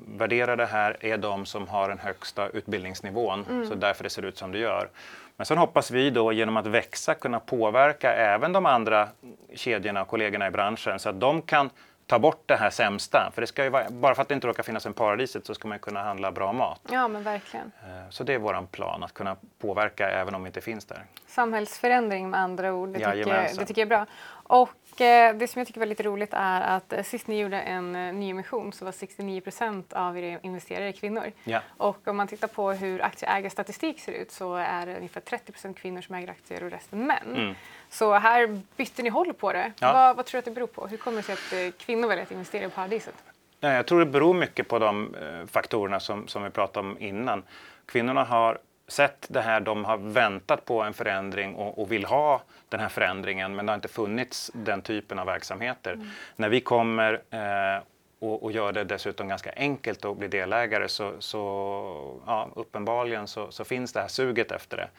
värderar 0.08 0.56
det 0.56 0.66
här 0.66 0.98
är 1.00 1.18
de 1.18 1.46
som 1.46 1.68
har 1.68 1.90
den 1.90 2.00
högsta 2.00 2.50
utbildningsnivån. 2.50 3.46
Mm. 3.50 3.68
Så 3.68 3.76
därför 3.76 4.04
det 4.04 4.10
ser 4.10 4.26
ut 4.26 4.38
som 4.38 4.52
det 4.52 4.60
gör. 4.60 4.90
Men 5.38 5.46
sen 5.46 5.58
hoppas 5.58 5.92
vi 5.92 6.10
då 6.10 6.32
genom 6.32 6.58
att 6.58 6.68
växa 6.68 7.14
kunna 7.14 7.40
påverka 7.40 8.14
även 8.14 8.54
de 8.54 8.66
andra 8.66 9.08
kedjorna 9.56 10.02
och 10.02 10.08
kollegorna 10.08 10.48
i 10.48 10.52
branschen 10.52 11.00
så 11.00 11.10
att 11.10 11.20
de 11.20 11.42
kan 11.42 11.70
ta 12.08 12.20
bort 12.20 12.44
det 12.46 12.56
här 12.56 12.70
sämsta. 12.70 13.32
För 13.34 13.42
det 13.42 13.48
ska 13.48 13.64
ju 13.64 13.70
vara, 13.70 13.90
bara 13.90 14.16
för 14.16 14.22
att 14.22 14.28
det 14.28 14.36
inte 14.36 14.48
råkar 14.48 14.64
finnas 14.64 14.86
en 14.86 14.94
paradiset 14.94 15.46
så 15.46 15.56
ska 15.56 15.68
man 15.68 15.80
kunna 15.80 16.04
handla 16.04 16.32
bra 16.32 16.54
mat. 16.54 16.82
Ja, 16.92 17.08
men 17.08 17.24
verkligen. 17.24 17.72
Eh, 17.84 18.10
så 18.10 18.24
det 18.24 18.34
är 18.34 18.38
vår 18.38 18.68
plan, 18.72 19.04
att 19.04 19.14
kunna 19.14 19.36
påverka 19.60 20.10
även 20.10 20.36
om 20.36 20.44
vi 20.44 20.48
inte 20.48 20.62
finns 20.62 20.86
där. 20.86 21.06
Samhällsförändring 21.28 22.30
med 22.30 22.40
andra 22.40 22.74
ord, 22.74 22.90
det, 22.90 22.94
tycker, 22.94 23.60
det 23.60 23.66
tycker 23.66 23.82
jag 23.82 23.86
är 23.86 23.90
bra. 23.90 24.06
Och 24.50 25.02
eh, 25.02 25.36
det 25.36 25.48
som 25.48 25.60
jag 25.60 25.68
tycker 25.68 25.80
är 25.80 25.86
väldigt 25.86 26.06
roligt 26.06 26.30
är 26.34 26.62
att 26.62 26.94
eh, 26.94 27.04
sist 27.04 27.28
ni 27.28 27.40
gjorde 27.40 27.62
en 27.62 27.96
eh, 27.96 28.14
nyemission 28.14 28.74
så 28.74 28.86
var 28.86 28.92
69 28.92 29.42
procent 29.42 29.94
av 29.94 30.18
era 30.18 30.40
investerare 30.44 30.94
kvinnor. 30.94 31.32
Ja. 31.44 31.62
Och 31.78 32.08
om 32.08 32.18
man 32.18 32.28
tittar 32.28 32.48
på 32.48 32.72
hur 32.72 33.02
aktieägarstatistik 33.02 34.00
ser 34.00 34.12
ut 34.12 34.32
så 34.32 34.56
är 34.56 34.86
det 34.86 34.98
ungefär 34.98 35.22
30 35.22 35.52
procent 35.52 35.78
kvinnor 35.78 36.02
som 36.02 36.16
äger 36.16 36.30
aktier 36.30 36.64
och 36.64 36.72
resten 36.72 37.08
män. 37.08 37.36
Mm. 37.36 37.56
Så 37.90 38.14
här 38.14 38.62
bytte 38.78 39.04
ni 39.04 39.10
håll 39.10 39.34
på 39.34 39.54
det. 39.54 39.72
Ja. 39.80 39.94
Vad, 39.94 40.16
vad, 40.16 40.26
tror 40.26 40.38
du 40.38 40.40
att 40.40 40.46
det 40.46 40.52
beror 40.52 40.68
på? 40.68 40.88
Hur 40.88 40.98
kommer 40.98 41.18
det 41.18 41.24
sig 41.24 41.34
att 41.34 41.54
eh, 41.54 41.86
kvinnor 41.86 42.08
väljer 42.08 42.24
att 42.24 42.32
investera 42.32 42.66
i 42.66 42.70
paradiset? 42.70 43.16
Jag 43.60 43.86
tror 43.86 44.00
det 44.00 44.06
beror 44.06 44.34
mycket 44.34 44.68
på 44.68 44.80
de 44.80 45.16
eh, 45.16 45.48
faktorerna 45.48 46.00
som, 46.00 46.28
som 46.28 46.44
vi 46.44 46.50
pratade 46.50 46.88
om 46.88 46.98
innan. 47.00 47.44
Kvinnorna 47.86 48.24
har 48.24 48.58
sett 48.88 49.26
det 49.30 49.42
här, 49.42 49.60
de 49.60 49.86
har 49.86 49.98
väntat 49.98 50.66
på 50.66 50.82
en 50.82 50.94
förändring 50.94 51.56
och, 51.56 51.80
och 51.80 51.92
vill 51.92 52.06
ha 52.06 52.42
den 52.70 52.80
här 52.80 52.90
förändringen 52.90 53.56
men 53.56 53.66
det 53.66 53.72
har 53.72 53.76
inte 53.76 53.88
funnits 53.88 54.52
den 54.54 54.82
typen 54.82 55.20
av 55.20 55.26
verksamheter. 55.26 55.94
Mm. 55.94 56.10
När 56.36 56.50
vi 56.50 56.60
kommer 56.62 57.14
eh, 57.30 57.84
och, 58.20 58.44
och, 58.44 58.52
gör 58.52 58.72
det 58.72 58.84
dessutom 58.84 59.28
ganska 59.28 59.52
enkelt 59.56 60.06
att 60.06 60.18
bli 60.18 60.28
delägare 60.28 60.88
så, 60.88 61.12
så 61.20 62.22
ja, 62.26 62.50
uppenbarligen 62.56 63.28
så, 63.28 63.52
så, 63.52 63.66
finns 63.66 63.94
det 63.94 64.02
här 64.02 64.08
suget 64.08 64.52
efter 64.52 64.78
det. 64.78 64.90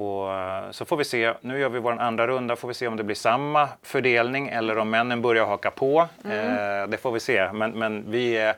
Och 0.00 0.34
eh, 0.34 0.70
så 0.70 0.84
får 0.84 0.96
vi 0.96 1.04
se, 1.04 1.34
nu 1.40 1.58
gör 1.60 1.68
vi 1.68 1.78
vår 1.78 1.92
andra 1.92 2.26
runda, 2.26 2.56
får 2.56 2.68
vi 2.68 2.74
se 2.74 2.86
om 2.86 2.96
det 2.96 3.04
blir 3.04 3.16
samma 3.16 3.68
fördelning 3.82 4.48
eller 4.48 4.78
om 4.78 4.90
männen 4.90 5.22
börjar 5.22 5.46
haka 5.46 5.70
på. 5.70 6.08
Mm. 6.24 6.82
Eh, 6.82 6.88
det 6.88 6.96
får 6.96 7.12
vi 7.12 7.20
se, 7.20 7.52
men, 7.52 7.70
men 7.70 8.10
vi 8.10 8.36
är 8.36 8.54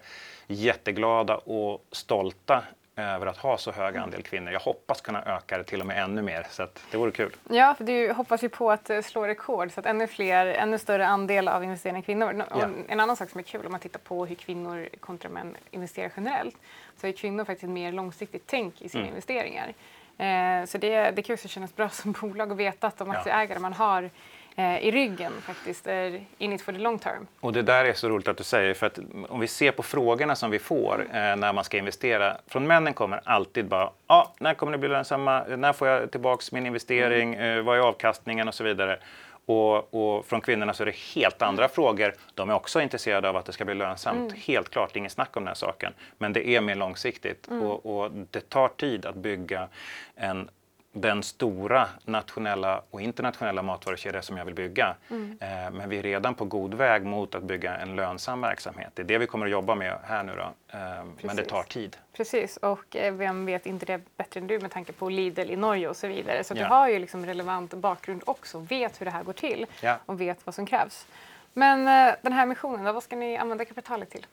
jätteglada 0.46 1.36
och 1.36 1.84
stolta 1.92 2.62
över 3.02 3.26
att 3.26 3.36
ha 3.36 3.58
så 3.58 3.72
hög 3.72 3.96
andel 3.96 4.22
kvinnor. 4.22 4.52
Jag 4.52 4.60
hoppas 4.60 5.00
kunna 5.00 5.22
öka 5.22 5.58
det 5.58 5.64
till 5.64 5.80
och 5.80 5.86
med 5.86 6.02
ännu 6.02 6.22
mer, 6.22 6.46
så 6.50 6.66
det 6.90 6.96
vore 6.96 7.10
kul. 7.10 7.36
Ja, 7.48 7.74
för 7.74 7.84
du 7.84 8.12
hoppas 8.12 8.44
ju 8.44 8.48
på 8.48 8.70
att 8.70 8.90
eh, 8.90 9.00
slå 9.00 9.26
rekord 9.26 9.72
så 9.72 9.80
att 9.80 9.86
ännu 9.86 10.06
fler, 10.06 10.46
ännu 10.46 10.78
större 10.78 11.06
andel 11.06 11.48
av 11.48 11.64
investerarna 11.64 11.98
är 11.98 12.02
kvinnor. 12.02 12.44
Ja. 12.50 12.68
En 12.88 13.00
annan 13.00 13.16
sak 13.16 13.30
som 13.30 13.38
är 13.38 13.42
kul 13.42 13.66
om 13.66 13.72
man 13.72 13.80
tittar 13.80 14.00
på 14.00 14.26
hur 14.26 14.34
kvinnor 14.34 14.88
kontra 15.00 15.28
män 15.28 15.56
investerar 15.70 16.12
generellt 16.16 16.56
så 16.96 17.06
är 17.06 17.12
kvinnor 17.12 17.44
faktiskt 17.44 17.64
ett 17.64 17.70
mer 17.70 17.92
långsiktigt 17.92 18.42
tänk 18.46 18.82
i 18.82 18.88
sina 18.88 19.02
mm. 19.02 19.08
investeringar. 19.08 19.74
Eh, 20.18 20.64
så 20.66 20.78
det, 20.78 21.10
det 21.10 21.22
kan 21.22 21.34
också 21.34 21.48
kännas 21.48 21.76
bra 21.76 21.88
som 21.88 22.12
bolag 22.12 22.52
att 22.52 22.58
veta 22.58 22.86
att 22.86 22.96
de 22.96 23.10
aktieägare 23.10 23.58
man 23.58 23.72
har 23.72 24.10
i 24.56 24.90
ryggen 24.90 25.32
faktiskt 25.40 25.86
är 25.86 26.24
in 26.38 26.52
it 26.52 26.62
for 26.62 26.72
the 26.72 26.78
long 26.78 26.98
term. 26.98 27.26
Och 27.40 27.52
det 27.52 27.62
där 27.62 27.84
är 27.84 27.92
så 27.92 28.08
roligt 28.08 28.28
att 28.28 28.36
du 28.36 28.44
säger 28.44 28.74
för 28.74 28.86
att 28.86 28.98
om 29.28 29.40
vi 29.40 29.46
ser 29.46 29.72
på 29.72 29.82
frågorna 29.82 30.34
som 30.34 30.50
vi 30.50 30.58
får 30.58 31.06
eh, 31.12 31.36
när 31.36 31.52
man 31.52 31.64
ska 31.64 31.78
investera. 31.78 32.36
Från 32.46 32.66
männen 32.66 32.94
kommer 32.94 33.20
alltid 33.24 33.66
bara 33.66 33.90
ja, 34.06 34.34
när 34.38 34.54
kommer 34.54 34.72
det 34.72 34.78
bli 34.78 34.88
lönsamma? 34.88 35.44
När 35.44 35.72
får 35.72 35.88
jag 35.88 36.10
tillbaks 36.10 36.52
min 36.52 36.66
investering? 36.66 37.34
Mm. 37.34 37.58
Eh, 37.58 37.64
vad 37.64 37.78
är 37.78 37.80
avkastningen 37.80 38.48
och 38.48 38.54
så 38.54 38.64
vidare. 38.64 38.98
Och, 39.46 39.94
och, 39.94 40.26
från 40.26 40.40
kvinnorna 40.40 40.74
så 40.74 40.82
är 40.82 40.86
det 40.86 40.96
helt 41.14 41.42
andra 41.42 41.64
mm. 41.64 41.74
frågor. 41.74 42.14
De 42.34 42.50
är 42.50 42.54
också 42.54 42.80
intresserade 42.80 43.28
av 43.28 43.36
att 43.36 43.44
det 43.44 43.52
ska 43.52 43.64
bli 43.64 43.74
lönsamt. 43.74 44.18
Mm. 44.18 44.42
Helt 44.46 44.68
klart, 44.68 44.96
inget 44.96 45.12
snack 45.12 45.36
om 45.36 45.42
den 45.42 45.48
här 45.48 45.54
saken. 45.54 45.92
Men 46.18 46.32
det 46.32 46.48
är 46.48 46.60
mer 46.60 46.74
långsiktigt 46.74 47.48
mm. 47.48 47.62
och, 47.62 48.00
och, 48.00 48.10
det 48.30 48.48
tar 48.48 48.68
tid 48.68 49.06
att 49.06 49.14
bygga 49.14 49.68
en 50.16 50.48
den 50.92 51.22
stora 51.22 51.88
nationella 52.04 52.82
och 52.90 53.00
internationella 53.00 53.62
matvarukedja 53.62 54.22
som 54.22 54.36
jag 54.36 54.44
vill 54.44 54.54
bygga. 54.54 54.96
Mm. 55.10 55.38
Eh, 55.40 55.70
men 55.70 55.88
vi 55.88 55.98
är 55.98 56.02
redan 56.02 56.34
på 56.34 56.44
god 56.44 56.74
väg 56.74 57.04
mot 57.04 57.34
att 57.34 57.42
bygga 57.42 57.76
en 57.76 57.96
lönsam 57.96 58.40
verksamhet. 58.40 58.90
Det 58.94 59.02
är 59.02 59.06
det 59.06 59.18
vi 59.18 59.26
kommer 59.26 59.46
att 59.46 59.52
jobba 59.52 59.74
med 59.74 59.98
här 60.04 60.22
nu 60.22 60.32
då. 60.36 60.78
Eh, 60.78 61.04
men 61.22 61.36
det 61.36 61.44
tar 61.44 61.62
tid. 61.62 61.96
Precis, 62.12 62.56
och 62.56 62.96
eh, 62.96 63.14
vem 63.14 63.46
vet 63.46 63.66
inte 63.66 63.86
det 63.86 64.00
bättre 64.16 64.40
än 64.40 64.46
du 64.46 64.58
med 64.58 64.70
tanke 64.70 64.92
på 64.92 65.08
Lidl 65.08 65.50
i 65.50 65.56
Norge 65.56 65.88
och 65.88 65.96
så 65.96 66.06
vidare. 66.06 66.44
Så 66.44 66.54
ja. 66.54 66.58
du 66.58 66.64
har 66.64 66.88
ju 66.88 66.98
liksom 66.98 67.26
relevant 67.26 67.74
bakgrund 67.74 68.22
också, 68.26 68.58
vet 68.58 69.00
hur 69.00 69.04
det 69.04 69.12
här 69.12 69.22
går 69.22 69.32
till 69.32 69.66
ja. 69.80 69.98
och 70.06 70.20
vet 70.20 70.46
vad 70.46 70.54
som 70.54 70.66
krävs. 70.66 71.06
Men 71.52 71.84
den 72.22 72.32
här 72.32 72.46
missionen, 72.46 72.94
vad 72.94 73.02
ska 73.02 73.16
ni 73.16 73.36
använda 73.36 73.64
kapitalet 73.64 74.10
till? 74.10 74.26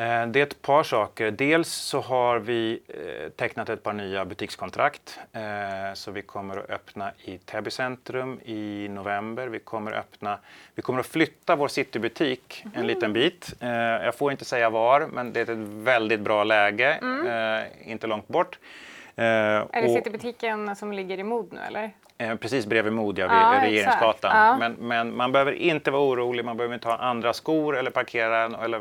Eh, 0.00 0.26
det 0.26 0.40
är 0.40 0.42
ett 0.42 0.62
par 0.62 0.82
saker. 0.82 1.30
Dels 1.30 1.68
så 1.68 2.00
har 2.00 2.38
vi 2.38 2.80
eh, 2.88 3.30
tecknat 3.30 3.68
ett 3.68 3.82
par 3.82 3.92
nya 3.92 4.24
butikskontrakt. 4.24 5.18
Eh, 5.32 5.94
så 5.94 6.10
vi 6.10 6.22
kommer 6.22 6.56
att 6.56 6.70
öppna 6.70 7.12
i 7.24 7.38
Täby 7.38 7.70
centrum 7.70 8.40
i 8.44 8.88
november. 8.90 9.46
Vi 9.46 9.58
kommer, 9.58 9.92
öppna, 9.92 10.38
vi 10.74 10.82
kommer 10.82 11.00
att 11.00 11.06
flytta 11.06 11.56
vår 11.56 11.68
citybutik 11.68 12.62
mm. 12.64 12.80
en 12.80 12.86
liten 12.86 13.12
bit. 13.12 13.54
Jag 13.60 14.14
får 14.14 14.32
inte 14.32 14.44
säga 14.44 14.70
var, 14.70 15.06
men 15.12 15.32
det 15.32 15.40
är 15.40 15.50
ett 15.50 15.68
väldigt 15.68 16.20
bra 16.20 16.44
läge, 16.44 16.92
mm. 17.02 17.66
inte 17.84 18.06
långt 18.06 18.28
bort. 18.28 18.58
Är 19.16 19.82
det 19.82 19.88
citybutiken 19.88 20.76
som 20.76 20.92
ligger 20.92 21.18
i 21.18 21.22
Mod 21.22 21.52
nu 21.52 21.60
eller? 21.60 21.90
Precis 22.36 22.66
bredvid 22.66 22.92
Mod, 22.92 23.18
ja, 23.18 23.26
vid 23.26 23.36
ja, 23.36 23.60
Regeringsgatan. 23.62 24.36
Ja. 24.36 24.56
Men, 24.56 24.72
men, 24.72 25.16
man 25.16 25.32
behöver 25.32 25.52
inte 25.52 25.90
vara 25.90 26.02
orolig, 26.02 26.44
man 26.44 26.56
behöver 26.56 26.74
inte 26.74 26.88
ha 26.88 26.96
andra 26.96 27.32
skor 27.32 27.76
eller 27.76 27.90
parkera 27.90 28.44
eller 28.64 28.80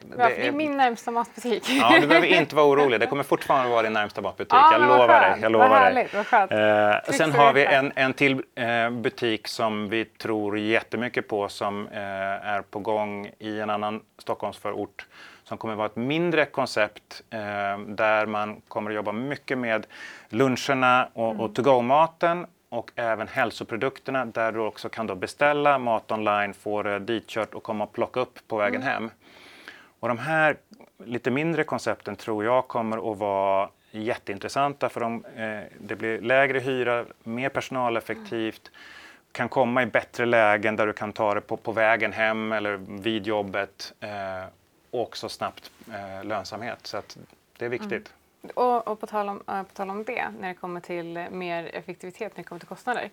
det, 0.00 0.16
det 0.16 0.46
är 0.46 0.52
min 0.52 0.76
närmsta 0.76 1.10
matbutik. 1.10 1.70
Ja, 1.70 1.98
du 2.00 2.06
behöver 2.06 2.26
inte 2.26 2.56
vara 2.56 2.66
orolig. 2.66 3.00
Det 3.00 3.06
kommer 3.06 3.22
fortfarande 3.22 3.70
vara 3.70 3.82
din 3.82 3.92
närmsta 3.92 4.20
matbutik. 4.20 4.52
Ja, 4.52 4.72
jag 4.72 4.80
lovar 4.80 5.08
dig. 5.08 5.38
Jag 5.42 5.52
lovar 5.52 5.68
vad 5.68 5.78
härligt, 5.78 6.12
dig. 6.12 6.24
Vad 6.30 6.92
eh, 6.92 7.02
sen 7.04 7.32
har 7.32 7.52
vi 7.52 7.64
en, 7.64 7.92
en 7.96 8.12
till 8.12 8.42
eh, 8.54 8.90
butik 8.90 9.48
som 9.48 9.88
vi 9.88 10.04
tror 10.04 10.58
jättemycket 10.58 11.28
på 11.28 11.48
som 11.48 11.86
eh, 11.86 12.00
är 12.00 12.62
på 12.62 12.78
gång 12.78 13.30
i 13.38 13.60
en 13.60 13.70
annan 13.70 14.00
Stockholmsförort 14.18 15.06
som 15.44 15.58
kommer 15.58 15.74
vara 15.74 15.86
ett 15.86 15.96
mindre 15.96 16.46
koncept 16.46 17.22
eh, 17.30 17.38
där 17.78 18.26
man 18.26 18.60
kommer 18.68 18.90
att 18.90 18.94
jobba 18.94 19.12
mycket 19.12 19.58
med 19.58 19.86
luncherna 20.28 21.08
och, 21.12 21.30
mm. 21.30 21.40
och 21.40 21.54
to-go-maten 21.54 22.46
och 22.68 22.90
även 22.94 23.28
hälsoprodukterna 23.28 24.24
där 24.24 24.52
du 24.52 24.60
också 24.60 24.88
kan 24.88 25.06
då 25.06 25.14
beställa 25.14 25.78
mat 25.78 26.12
online, 26.12 26.54
få 26.54 26.82
det 26.82 26.98
ditkört 26.98 27.54
och 27.54 27.62
komma 27.62 27.84
och 27.84 27.92
plocka 27.92 28.20
upp 28.20 28.38
på 28.48 28.56
vägen 28.56 28.82
mm. 28.82 28.92
hem. 28.92 29.10
Och 30.00 30.08
de 30.08 30.18
här 30.18 30.56
lite 31.04 31.30
mindre 31.30 31.64
koncepten 31.64 32.16
tror 32.16 32.44
jag 32.44 32.68
kommer 32.68 33.12
att 33.12 33.18
vara 33.18 33.70
jätteintressanta 33.90 34.88
för 34.88 35.00
de, 35.00 35.24
eh, 35.24 35.60
det 35.80 35.96
blir 35.96 36.20
lägre 36.20 36.58
hyra, 36.58 37.04
mer 37.22 37.48
personaleffektivt, 37.48 38.70
kan 39.32 39.48
komma 39.48 39.82
i 39.82 39.86
bättre 39.86 40.26
lägen 40.26 40.76
där 40.76 40.86
du 40.86 40.92
kan 40.92 41.12
ta 41.12 41.34
det 41.34 41.40
på, 41.40 41.56
på 41.56 41.72
vägen 41.72 42.12
hem 42.12 42.52
eller 42.52 42.76
vid 42.76 43.26
jobbet 43.26 43.92
eh, 44.00 44.44
och 44.90 45.00
också 45.00 45.28
snabbt 45.28 45.70
eh, 45.92 46.24
lönsamhet. 46.24 46.86
Så 46.86 46.96
att 46.96 47.18
det 47.58 47.64
är 47.64 47.68
viktigt. 47.68 48.12
Mm. 48.42 48.52
Och, 48.54 48.88
och 48.88 49.00
på, 49.00 49.06
tal 49.06 49.28
om, 49.28 49.42
eh, 49.48 49.62
på 49.62 49.74
tal 49.74 49.90
om 49.90 50.04
det, 50.04 50.28
när 50.40 50.48
det 50.48 50.54
kommer 50.54 50.80
till 50.80 51.26
mer 51.30 51.70
effektivitet, 51.74 52.36
när 52.36 52.42
det 52.42 52.48
kommer 52.48 52.58
till 52.58 52.68
kostnader, 52.68 53.10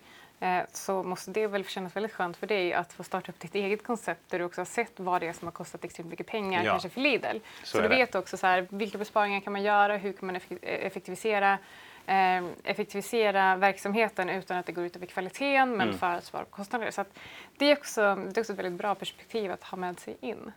så 0.72 1.02
måste 1.02 1.30
det 1.30 1.46
väl 1.46 1.64
kännas 1.64 1.96
väldigt 1.96 2.12
skönt 2.12 2.36
för 2.36 2.46
dig 2.46 2.72
att 2.72 2.92
få 2.92 3.04
starta 3.04 3.32
upp 3.32 3.40
ditt 3.40 3.54
eget 3.54 3.84
koncept 3.84 4.20
där 4.30 4.38
du 4.38 4.44
också 4.44 4.60
har 4.60 4.66
sett 4.66 5.00
vad 5.00 5.20
det 5.20 5.28
är 5.28 5.32
som 5.32 5.46
har 5.46 5.52
kostat 5.52 5.84
extremt 5.84 6.10
mycket 6.10 6.26
pengar, 6.26 6.64
ja. 6.64 6.70
kanske 6.70 6.88
för 6.88 7.00
Lidl. 7.00 7.38
Så, 7.64 7.66
så 7.66 7.80
du 7.80 7.88
vet 7.88 8.14
också 8.14 8.36
så 8.36 8.46
här, 8.46 8.66
vilka 8.70 8.98
besparingar 8.98 9.40
kan 9.40 9.52
man 9.52 9.62
göra, 9.62 9.96
hur 9.96 10.12
kan 10.12 10.26
man 10.26 10.40
effektivisera 10.62 11.58
eh, 12.06 12.44
effektivisera 12.64 13.56
verksamheten 13.56 14.28
utan 14.28 14.56
att 14.56 14.66
det 14.66 14.72
går 14.72 14.84
ut 14.84 14.96
över 14.96 15.06
kvaliteten 15.06 15.70
men 15.70 15.88
mm. 15.88 15.98
för 15.98 16.06
att 16.06 16.24
spara 16.24 16.44
kostnader. 16.44 16.90
Så 16.90 17.04
det, 17.56 17.70
är 17.70 17.76
också, 17.76 18.14
det 18.14 18.38
är 18.38 18.40
också 18.40 18.52
ett 18.52 18.58
väldigt 18.58 18.78
bra 18.78 18.94
perspektiv 18.94 19.52
att 19.52 19.62
ha 19.62 19.78
med 19.78 20.00
sig 20.00 20.16
in. 20.20 20.52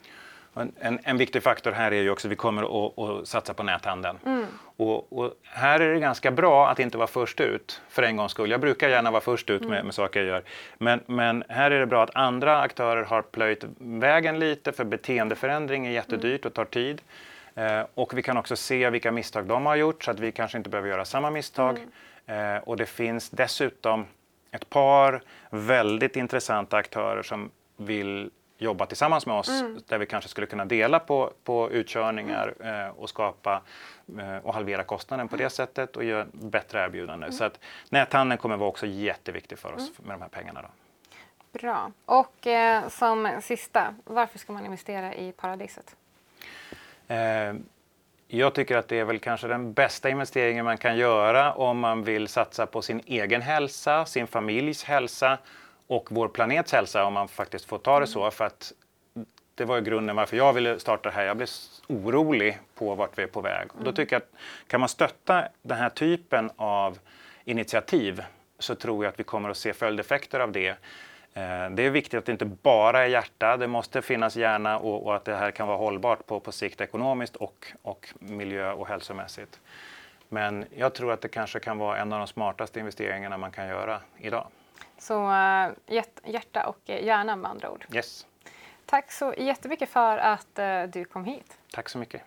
En, 0.54 1.00
en, 1.04 1.18
viktig 1.18 1.44
faktor 1.44 1.72
här 1.72 1.92
är 1.92 2.02
ju 2.02 2.10
också 2.10 2.28
att 2.28 2.32
vi 2.32 2.36
kommer 2.36 2.64
att, 2.64 3.00
att 3.00 3.28
satsa 3.28 3.54
på 3.54 3.64
näthandeln. 3.64 4.18
Mm. 4.26 4.46
Och, 4.78 5.20
och, 5.20 5.34
här 5.44 5.80
är 5.80 5.94
det 5.94 6.00
ganska 6.00 6.32
bra 6.32 6.70
att 6.70 6.80
inte 6.80 6.98
vara 6.98 7.08
först 7.08 7.40
ut 7.40 7.82
för 7.90 8.04
en 8.04 8.18
gångs 8.18 8.32
skull. 8.32 8.52
Jag 8.52 8.62
brukar 8.62 8.90
gärna 8.90 9.12
vara 9.12 9.22
först 9.22 9.50
ut 9.50 9.62
med, 9.62 9.72
mm. 9.72 9.86
med 9.86 9.96
saker 9.96 10.20
jag 10.20 10.28
gör. 10.28 10.44
Men, 10.78 11.00
men, 11.06 11.44
här 11.50 11.72
är 11.72 11.80
det 11.80 11.86
bra 11.86 12.04
att 12.04 12.16
andra 12.16 12.60
aktörer 12.62 13.04
har 13.04 13.22
plöjt 13.22 13.64
vägen 13.78 14.40
lite 14.40 14.72
för 14.72 14.84
beteendeförändring 14.84 15.86
är 15.86 15.92
jättedyrt 15.92 16.46
och 16.46 16.54
tar 16.54 16.66
tid. 16.66 17.02
Eh, 17.56 17.82
och 17.94 18.18
vi 18.18 18.22
kan 18.22 18.38
också 18.38 18.56
se 18.56 18.90
vilka 18.90 19.12
misstag 19.12 19.46
de 19.46 19.66
har 19.66 19.76
gjort 19.76 20.04
så 20.04 20.12
att 20.12 20.20
vi 20.20 20.32
kanske 20.32 20.58
inte 20.58 20.70
behöver 20.70 20.90
göra 20.90 21.06
samma 21.06 21.30
misstag. 21.30 21.80
Mm. 22.28 22.56
Eh, 22.56 22.64
och 22.64 22.78
det 22.78 22.86
finns 22.86 23.30
dessutom 23.30 24.06
ett 24.52 24.70
par 24.70 25.22
väldigt 25.50 26.16
intressanta 26.16 26.78
aktörer 26.78 27.24
som 27.24 27.52
vill 27.78 28.30
jobba 28.62 28.86
tillsammans 28.86 29.26
med 29.26 29.36
oss 29.36 29.50
mm. 29.50 29.82
där 29.88 29.98
vi 29.98 30.06
kanske 30.06 30.30
skulle 30.30 30.48
kunna 30.48 30.66
dela 30.66 31.00
på, 31.00 31.34
på 31.44 31.72
utkörningar 31.72 32.54
mm. 32.60 32.88
eh, 32.88 32.90
och 32.90 33.10
skapa 33.10 33.62
eh, 34.20 34.38
och 34.38 34.54
halvera 34.54 34.84
kostnaden 34.84 35.28
på 35.28 35.36
det 35.36 35.50
sättet 35.50 35.98
och 35.98 36.04
göra 36.04 36.28
bättre 36.32 36.86
erbjudande. 36.86 37.26
Mm. 37.26 37.38
Så 37.38 37.44
att 37.44 37.60
näthandeln 37.90 38.38
kommer 38.38 38.58
vara 38.58 38.70
också 38.70 38.86
jätteviktig 38.86 39.60
för 39.60 39.74
oss 39.74 39.80
mm. 39.80 39.92
med 39.98 40.16
de 40.16 40.22
här 40.22 40.30
pengarna. 40.30 40.62
Då. 40.62 40.68
Bra. 41.60 41.92
Och 42.06 42.48
eh, 42.48 42.88
som 42.88 43.40
sista, 43.42 43.96
varför 44.04 44.40
ska 44.40 44.54
man 44.54 44.66
investera 44.66 45.14
i 45.14 45.32
paradiset? 45.32 45.96
Eh, 47.08 47.54
jag 48.28 48.54
tycker 48.54 48.78
att 48.78 48.88
det 48.88 49.00
är 49.00 49.06
väl 49.06 49.20
kanske 49.20 49.48
den 49.48 49.74
bästa 49.74 50.10
investeringen 50.10 50.66
man 50.66 50.78
kan 50.78 50.98
göra 50.98 51.54
om 51.54 51.80
man 51.80 52.04
vill 52.04 52.28
satsa 52.28 52.66
på 52.66 52.82
sin 52.82 53.02
egen 53.06 53.42
hälsa, 53.42 54.06
sin 54.06 54.28
familjs 54.28 54.84
hälsa 54.84 55.38
och 55.92 56.12
vår 56.12 56.28
planets 56.28 56.72
hälsa 56.74 57.06
om 57.06 57.14
man 57.14 57.28
faktiskt 57.28 57.66
får 57.66 57.78
ta 57.78 58.00
det 58.00 58.08
så. 58.08 58.32
För 58.32 58.46
att 58.46 58.74
det 59.56 59.66
var 59.66 59.76
ju 59.76 59.82
grunden 59.82 60.16
varför 60.16 60.38
jag 60.38 60.54
ville 60.54 60.80
starta 60.80 61.10
det 61.10 61.16
här. 61.16 61.26
Jag 61.26 61.38
blev 61.38 61.50
orolig 61.88 62.60
på 62.76 62.96
vart 62.96 63.18
vi 63.18 63.24
är 63.24 63.28
på 63.28 63.42
väg. 63.42 63.68
Och 63.72 63.78
då 63.78 63.82
mm. 63.82 63.96
tycker 63.96 64.16
jag 64.16 64.22
att 64.22 64.32
kan 64.68 64.80
man 64.80 64.90
stötta 64.90 65.48
den 65.62 65.78
här 65.78 65.90
typen 65.90 66.52
av 66.56 67.00
initiativ 67.44 68.24
så 68.60 68.76
tror 68.76 69.06
jag 69.06 69.12
att 69.12 69.20
vi 69.20 69.24
kommer 69.24 69.50
att 69.50 69.58
se 69.58 69.74
följdeffekter 69.74 70.40
av 70.40 70.52
det. 70.52 70.68
Eh, 71.34 71.70
det 71.72 71.84
är 71.84 71.90
viktigt 71.90 72.18
att 72.18 72.26
det 72.26 72.32
inte 72.32 72.46
bara 72.46 73.04
är 73.04 73.08
hjärta, 73.08 73.58
det 73.58 73.68
måste 73.68 74.02
finnas 74.02 74.36
hjärna 74.36 74.80
och, 74.80 75.06
och 75.06 75.16
att 75.16 75.26
det 75.26 75.36
här 75.36 75.52
kan 75.52 75.68
vara 75.68 75.78
hållbart 75.78 76.26
på, 76.26 76.40
på 76.40 76.52
sikt 76.52 76.82
ekonomiskt 76.82 77.36
och, 77.36 77.74
och 77.82 78.14
miljö 78.20 78.72
och 78.72 78.88
hälsomässigt. 78.88 79.60
Men 80.30 80.66
jag 80.76 80.94
tror 80.94 81.14
att 81.14 81.22
det 81.22 81.30
kanske 81.30 81.60
kan 81.60 81.78
vara 81.78 81.98
en 81.98 82.14
av 82.14 82.20
de 82.20 82.28
smartaste 82.28 82.80
investeringarna 82.80 83.38
man 83.38 83.52
kan 83.52 83.68
göra 83.68 84.02
idag. 84.18 84.48
Så 85.02 85.28
uh, 85.28 85.72
hjärta 86.24 86.68
och 86.68 86.80
hjärna 86.86 87.36
med 87.36 87.52
andra 87.52 87.72
ord. 87.72 87.86
Yes. 87.94 88.28
Tack 88.86 89.12
så 89.12 89.34
jättemycket 89.38 89.90
för 89.90 90.18
att 90.18 90.60
uh, 90.60 90.84
du 90.84 91.06
kom 91.06 91.26
hit. 91.26 91.58
Tack 91.74 91.90
så 91.90 91.98
mycket. 91.98 92.22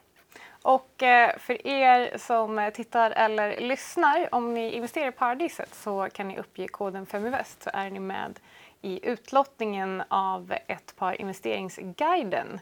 Och 0.63 0.91
för 1.39 1.67
er 1.67 2.19
som 2.19 2.71
tittar 2.75 3.11
eller 3.11 3.61
lyssnar, 3.61 4.35
om 4.35 4.55
ni 4.55 4.73
investerar 4.73 5.09
i 5.09 5.13
Paradiset 5.13 5.75
så 5.75 6.09
kan 6.13 6.29
ni 6.29 6.39
uppge 6.39 6.69
koden 6.69 7.07
5invest 7.07 7.63
så 7.65 7.71
är 7.73 7.91
ni 7.91 8.01
med 8.01 8.41
i 8.83 9.09
utlottningen 9.09 10.03
av 10.09 10.55
ett 10.67 10.97
par 10.97 11.21
investeringsguiden. 11.21 12.61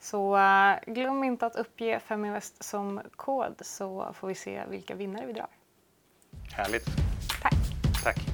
Så 0.00 0.38
glöm 0.86 1.24
inte 1.24 1.46
att 1.46 1.56
uppge 1.56 2.00
5invest 2.08 2.62
som 2.62 3.00
kod 3.16 3.54
så 3.60 4.14
får 4.14 4.28
vi 4.28 4.34
se 4.34 4.62
vilka 4.68 4.94
vinnare 4.94 5.26
vi 5.26 5.32
drar. 5.32 5.48
Härligt. 6.56 6.86
Tack. 7.42 7.54
Tack. 8.04 8.33